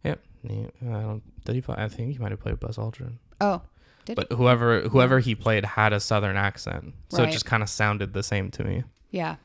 [0.04, 0.20] Yep.
[0.46, 1.22] He, I don't.
[1.44, 1.60] Did he?
[1.60, 3.14] Play, I think he might have played Buzz Aldrin.
[3.40, 3.62] Oh,
[4.04, 7.28] did But whoever whoever he played had a southern accent, so Right.
[7.28, 8.84] it just kind of sounded the same to me.
[9.10, 9.36] yeah.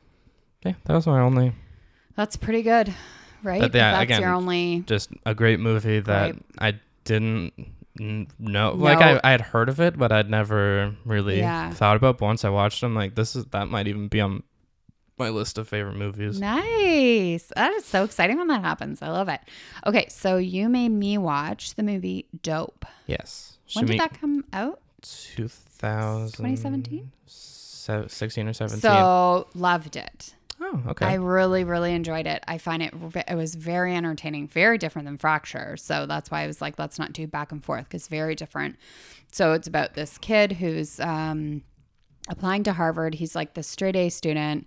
[0.64, 1.52] Yeah, that was my only.
[2.16, 2.92] That's pretty good,
[3.44, 3.60] right?
[3.60, 4.82] But yeah, that's again, your only.
[4.86, 6.42] Just a great movie that Right.
[6.58, 7.52] I didn't
[8.00, 8.72] know.
[8.72, 11.70] Like I, I had heard of it, but I'd never really Yeah.
[11.70, 12.18] thought about.
[12.18, 14.42] But once I watched, them, like this is that might even be on
[15.18, 16.40] my list of favorite movies.
[16.40, 17.50] Nice.
[17.56, 19.02] That is so exciting when that happens.
[19.02, 19.40] I love it.
[19.86, 22.84] Okay, so you made me watch the movie Dope.
[23.06, 23.58] Yes.
[23.74, 24.80] When did that come out?
[25.02, 27.12] 2000 2017?
[28.08, 28.80] 16 or 17.
[28.80, 30.34] So loved it.
[30.60, 31.06] oh, okay.
[31.06, 32.44] I really, really enjoyed it.
[32.46, 32.92] I find it
[33.28, 35.76] it was very entertaining, very different than Fracture.
[35.76, 38.76] So that's why I was like, let's not do back and forth because very different.
[39.30, 41.62] So it's about this kid who's um,
[42.28, 43.14] applying to Harvard.
[43.14, 44.66] He's like the straight A student.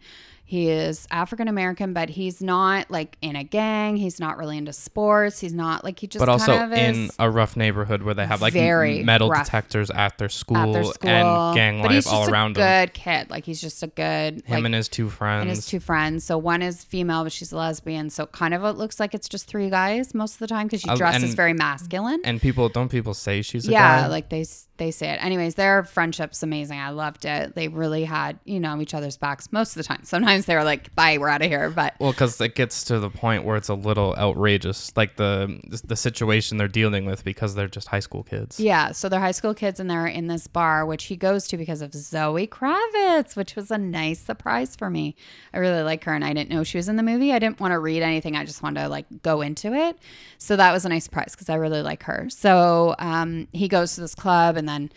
[0.51, 3.95] He is African American, but he's not like in a gang.
[3.95, 5.39] He's not really into sports.
[5.39, 8.25] He's not like he just but also kind of in a rough neighborhood where they
[8.27, 9.45] have like Very metal rough.
[9.45, 12.57] detectors at their school, at their school and gang but he's life all just around
[12.57, 12.85] a him.
[12.85, 13.29] good kid.
[13.29, 15.41] Like he's just a good Him like, and his two friends.
[15.43, 16.25] and his two friends.
[16.25, 18.09] So one is female, but she's a lesbian.
[18.09, 20.81] So kind of it looks like it's just three guys most of the time because
[20.81, 22.19] she Uh, dresses and- very masculine.
[22.25, 24.07] and people don't people say she's a yeah, guy?
[24.07, 24.43] like they
[24.81, 25.23] they say it.
[25.23, 26.79] Anyways, their friendship's amazing.
[26.79, 27.53] I loved it.
[27.53, 30.01] They really had you know each other's backs most of the time.
[30.03, 32.97] Sometimes they were like, "Bye, we're out of here." But Well, because it gets to
[32.99, 37.53] the point where it's a little outrageous, like the the situation they're dealing with because
[37.53, 38.59] they're just high school kids.
[38.59, 41.57] Yeah, so they're high school kids and they're in this bar, which he goes to
[41.57, 45.15] because of Zoe Kravitz, which was a nice surprise for me.
[45.53, 47.31] I really like her and I didn't know she was in the movie.
[47.31, 49.99] I didn't want to read anything, I just wanted to like go into it.
[50.39, 52.27] So that was a nice surprise because I really like her.
[52.29, 54.91] So um, he goes to this club and then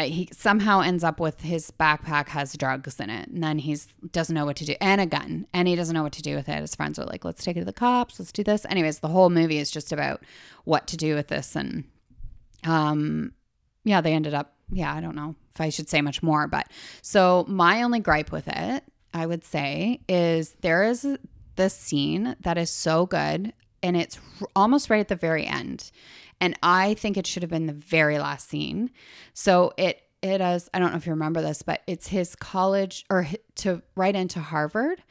[0.00, 3.28] uh, he somehow ends up with his backpack has drugs in it.
[3.28, 4.74] And then he's doesn't know what to do.
[4.80, 5.46] And a gun.
[5.52, 6.60] And he doesn't know what to do with it.
[6.60, 8.18] His friends are like let's take it to the cops.
[8.18, 8.64] Let's do this.
[8.66, 10.22] Anyways the whole movie is just about
[10.64, 11.56] what to do with this.
[11.56, 11.84] And
[12.64, 13.32] um
[13.84, 16.68] yeah they ended up yeah i don't know if i should say much more but
[17.02, 21.06] so my only gripe with it i would say is there is
[21.56, 23.52] this scene that is so good
[23.82, 24.18] and it's
[24.54, 25.90] almost right at the very end
[26.40, 28.90] and i think it should have been the very last scene.
[29.34, 33.04] So it it is i don't know if you remember this but it's his college
[33.10, 33.26] or
[33.56, 35.02] to right into harvard.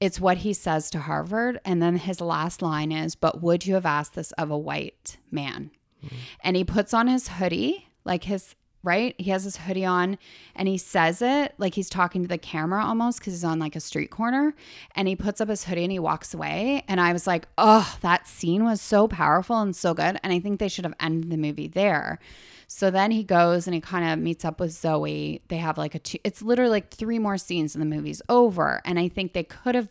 [0.00, 1.60] It's what he says to harvard.
[1.64, 5.18] And then his last line is but would you have asked this of a white
[5.30, 5.70] man?
[6.00, 6.16] Hmm.
[6.40, 8.54] And he puts on his hoodie, like his
[8.84, 9.14] right.
[9.18, 10.18] He has his hoodie on,
[10.54, 13.74] and he says it like he's talking to the camera almost because he's on like
[13.74, 14.54] a street corner.
[14.94, 16.84] And he puts up his hoodie and he walks away.
[16.86, 20.18] And I was like, oh, that scene was so powerful and so good.
[20.22, 22.18] And I think they should have ended the movie there.
[22.66, 25.42] So then he goes and he kind of meets up with Zoe.
[25.48, 28.80] They have like a two, it's literally like three more scenes and the movie's over.
[28.84, 29.88] And I think they could have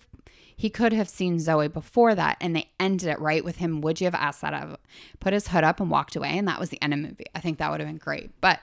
[0.55, 3.81] he could have seen Zoe before that, and they ended it right with him.
[3.81, 4.77] Would you have asked that of?
[5.19, 7.25] Put his hood up and walked away, and that was the end of the movie.
[7.35, 8.31] I think that would have been great.
[8.41, 8.59] But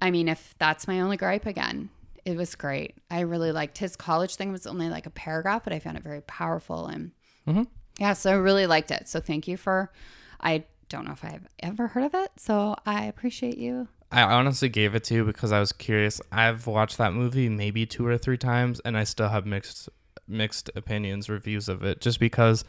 [0.00, 1.88] I mean, if that's my only gripe again,
[2.24, 2.96] it was great.
[3.10, 4.48] I really liked his college thing.
[4.48, 7.12] It was only like a paragraph, but I found it very powerful and
[7.46, 7.66] Mhm.
[7.98, 8.12] yeah.
[8.14, 9.08] So I really liked it.
[9.08, 9.92] So thank you for.
[10.40, 13.88] I don't know if I've ever heard of it, so I appreciate you.
[14.12, 16.20] I honestly gave it to you because I was curious.
[16.30, 19.88] I've watched that movie maybe two or three times, and I still have mixed
[20.28, 22.64] mixed opinions, reviews of it, just because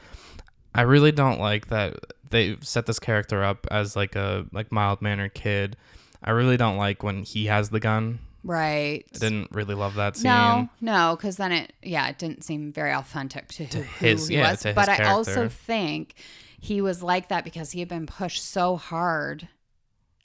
[0.73, 1.95] I really don't like that
[2.29, 5.77] they set this character up as like a like mild mannered kid.
[6.23, 8.19] I really don't like when he has the gun.
[8.43, 9.05] Right.
[9.15, 10.31] I didn't really love that scene.
[10.31, 14.35] No, no, because then it, yeah, it didn't seem very authentic to, who, his- he
[14.35, 14.61] yeah, was.
[14.61, 16.15] to but I also think
[16.59, 19.47] he was like that because he had been pushed so hard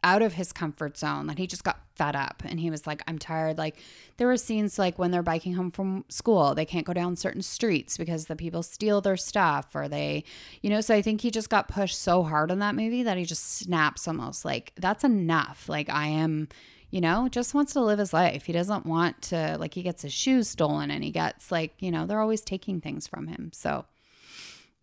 [0.03, 2.43] out of his comfort zone that he just got fed up.
[2.45, 3.59] And he was like i'm tired.
[3.59, 3.77] Like
[4.17, 7.43] there were scenes like when they're biking home from school they can't go down certain
[7.43, 10.25] streets because the people steal their stuff or they
[10.63, 13.19] you know so i think he just got pushed so hard on that movie that
[13.19, 15.69] he just snaps almost like that's enough.
[15.69, 16.49] Like i am
[16.91, 18.45] you know just wants to live his life.
[18.45, 21.91] He doesn't want to like he gets his shoes stolen and he gets like you
[21.91, 23.51] know they're always taking things from him.
[23.53, 23.85] So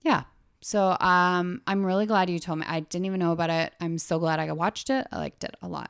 [0.01, 0.24] yeah
[0.68, 3.97] so um i'm really glad you told me i didn't even know about it i'm
[3.97, 5.89] so glad i watched it i liked it a lot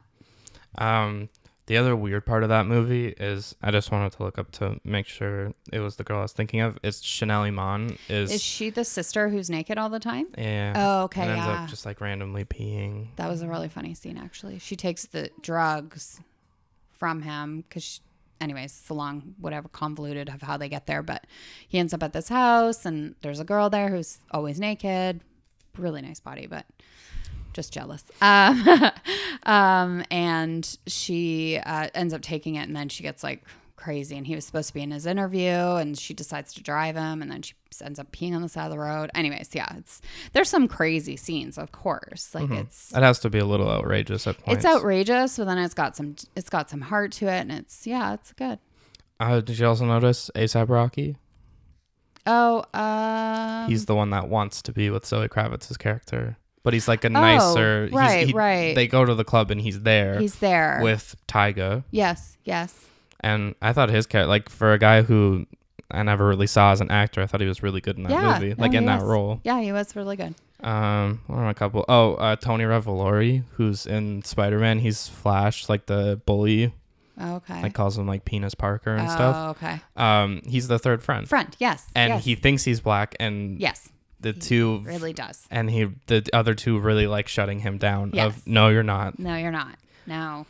[0.78, 1.30] Um,
[1.66, 4.80] the other weird part of that movie is I just wanted to look up to
[4.86, 6.78] make sure it was the girl I was thinking of.
[6.82, 7.98] It's Chanel Iman.
[8.08, 10.74] Is, is she the sister who's naked all the time yeah.
[10.76, 13.08] oh okay and ends yeah up just like randomly peeing.
[13.18, 16.22] that was a really funny scene actually she takes the drugs
[16.92, 18.00] from him because
[18.40, 21.26] anyways it's a long whatever convoluted of how they get there but
[21.68, 25.20] he ends up at this house and there's a girl there who's always naked
[25.78, 26.66] really nice body but
[27.58, 28.04] just jealous.
[28.22, 28.92] Um,
[29.44, 33.44] um, and she uh, ends up taking it, and then she gets like
[33.78, 34.18] crazy.
[34.18, 37.22] And he was supposed to be in his interview, and she decides to drive him,
[37.22, 39.10] and then she ends up peeing on the side of the road.
[39.16, 40.02] Anyways, yeah, it's
[40.34, 42.36] there's some crazy scenes, of course.
[42.36, 44.66] Like it's It has to be a little outrageous at points.
[44.66, 47.88] it's outrageous, but then it's got some it's got some heart to it, and it's
[47.88, 48.60] yeah, it's good.
[49.20, 51.16] Uh, did you also notice ASAP Rocky?
[52.26, 56.88] Oh, um, He's the one that wants to be with Zoe Kravitz's character, but he's
[56.88, 57.90] like a nicer.
[57.92, 58.76] Oh, right, he- right.
[58.76, 62.76] They go to the club and he's there he's there with Tyga, yes, yes.
[63.22, 65.46] And I thought his character, like for a guy who
[65.90, 68.12] I never really saw as an actor, I thought he was really good in that
[68.12, 69.10] Yeah, movie, no, like in he that was.
[69.10, 69.40] role.
[69.44, 70.36] Yeah, he was really good.
[70.62, 71.86] Um, what are a couple?
[71.88, 74.80] Oh, uh, Tony Revolori, who's in Spider Man.
[74.80, 76.74] He's Flash, like the bully,
[77.20, 77.62] Oh, Okay.
[77.64, 79.36] like calls him like Penis Parker and stuff.
[79.38, 79.80] oh, okay.
[79.96, 81.86] Um, he's the third friend, Friend, yes.
[81.96, 82.26] and yes.
[82.26, 83.90] he thinks he's black, and yes,
[84.20, 85.46] the two really does.
[85.52, 88.36] and he the other two really like shutting him down Yes.
[88.36, 89.76] of no you're not No, you're not.
[90.08, 90.46] No.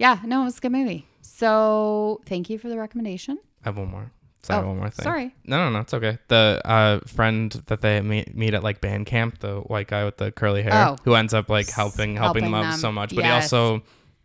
[0.00, 1.06] Yeah, no, it was a good movie.
[1.20, 3.38] So thank you for the recommendation.
[3.64, 4.10] i have one more
[4.42, 5.34] sorry Oh, one more thing Sorry.
[5.44, 9.04] no no no it's okay the uh friend that they meet, meet at like band
[9.04, 10.96] camp the white guy with the curly hair Oh.
[11.04, 12.78] who ends up like helping helping, Helping them out them.
[12.80, 13.82] so much but he also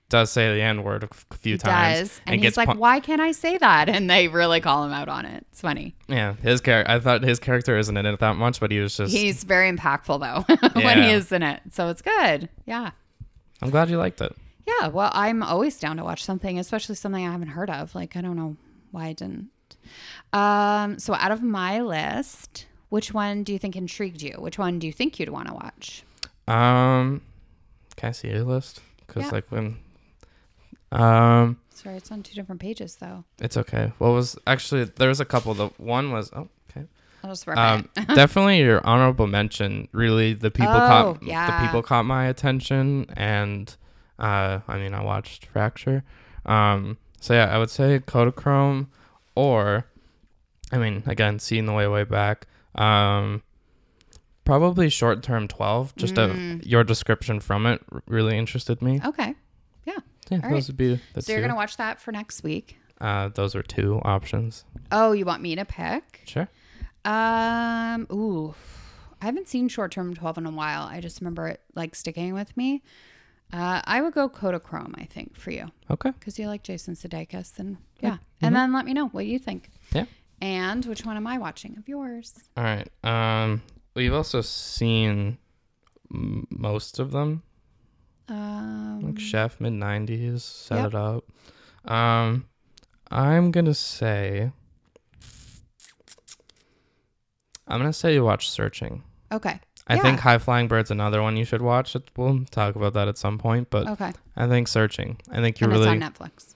[0.08, 2.22] does say the n word a few He times does.
[2.28, 3.90] And, he's like, pun- why can't I say that?
[3.90, 5.46] And they really call him out on it.
[5.52, 5.96] It's funny.
[6.08, 8.96] yeah his character i thought his character isn't in it that much but he was
[8.96, 11.60] just He's very impactful though when he is in it.
[11.72, 12.48] So it's good.
[12.66, 12.92] Yeah.
[13.62, 14.34] i'm glad you liked it
[14.68, 14.88] Yeah.
[14.88, 17.94] Well, I'm always down to watch something, especially something I haven't heard of.
[17.96, 18.58] Like, I don't know
[18.92, 19.50] why I didn't.
[20.34, 24.34] Um, so out of my list, which one do you think intrigued you?
[24.40, 26.04] Which one do you think you'd want to watch?
[26.48, 27.22] um
[27.96, 29.32] can i see your list because Yeah.
[29.32, 29.78] like when
[30.92, 33.24] um Sorry, it's on two different pages though.
[33.40, 33.92] It's okay.
[33.98, 35.54] What was actually there was a couple.
[35.54, 36.86] The one was oh okay.
[37.24, 39.88] I'll just Um, definitely your honorable mention.
[39.92, 41.60] Really, the people Oh, caught yeah.
[41.60, 43.76] the people caught my attention, and
[44.20, 46.04] uh, I mean I watched Fracture.
[46.46, 48.88] Um, so yeah, I would say Kodachrome,
[49.36, 49.86] or
[50.72, 52.48] I mean again seeing the way way back.
[52.76, 53.42] Um,
[54.44, 55.96] probably short term twelve.
[55.96, 56.64] Just Mm.
[56.64, 59.02] a, your description from it really interested me.
[59.04, 59.36] Okay.
[59.86, 60.68] Yeah, all those right.
[60.70, 62.78] would be the so you're gonna watch that for next week.
[63.00, 64.66] uh, those are two options.
[64.92, 66.22] Oh, you want me to pick?
[66.26, 66.48] Sure.
[67.06, 68.56] Um, ooh,
[69.22, 70.84] I haven't seen Short Term 12 in a while.
[70.84, 72.82] I just remember it like sticking with me.
[73.54, 76.12] Uh, I would go Kodachrome, I think, for you Okay.
[76.12, 79.70] because you like Jason Sudeikis, and yeah, and then let me know what you think.
[79.94, 80.06] Yeah.
[80.42, 82.34] And which one am I watching of yours?
[82.58, 82.88] All right.
[83.04, 83.62] Um,
[83.94, 85.38] we've also seen
[86.14, 87.44] m- most of them,
[88.28, 90.88] Um, like Chef mid '90s, set Yep.
[90.88, 91.24] it up.
[91.90, 92.48] Um,
[93.10, 94.52] I'm gonna say,
[97.68, 99.04] I'm gonna say you watch Searching.
[99.32, 99.60] okay.
[99.88, 100.02] I Yeah.
[100.02, 101.96] think High Flying Bird's another one you should watch.
[102.18, 104.12] We'll talk about that at some point, but Okay.
[104.36, 105.18] I think Searching.
[105.32, 105.96] I think you and really.
[105.96, 106.56] it's on Netflix.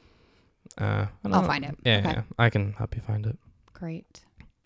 [0.79, 1.47] uh, I don't I'll know.
[1.47, 1.77] find it.
[1.85, 2.09] Yeah, Okay.
[2.11, 3.37] yeah, I can help you find it.
[3.73, 4.21] Great.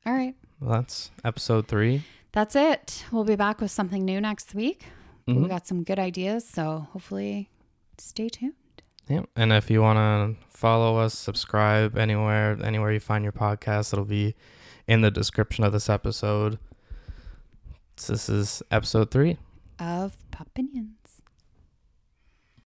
[0.05, 0.35] All right.
[0.59, 2.03] Well, that's episode three.
[2.31, 3.05] That's it.
[3.11, 4.85] We'll be back with something new next week.
[5.27, 5.43] Mhm.
[5.43, 7.49] We got some good ideas, so hopefully
[7.97, 8.53] stay tuned.
[9.09, 13.91] Yeah, and if you want to follow us, subscribe anywhere, anywhere you find your podcast,
[13.93, 14.35] it'll be
[14.87, 16.57] in the description of this episode.
[17.95, 19.37] This is episode three.
[19.79, 21.02] Of Popinions.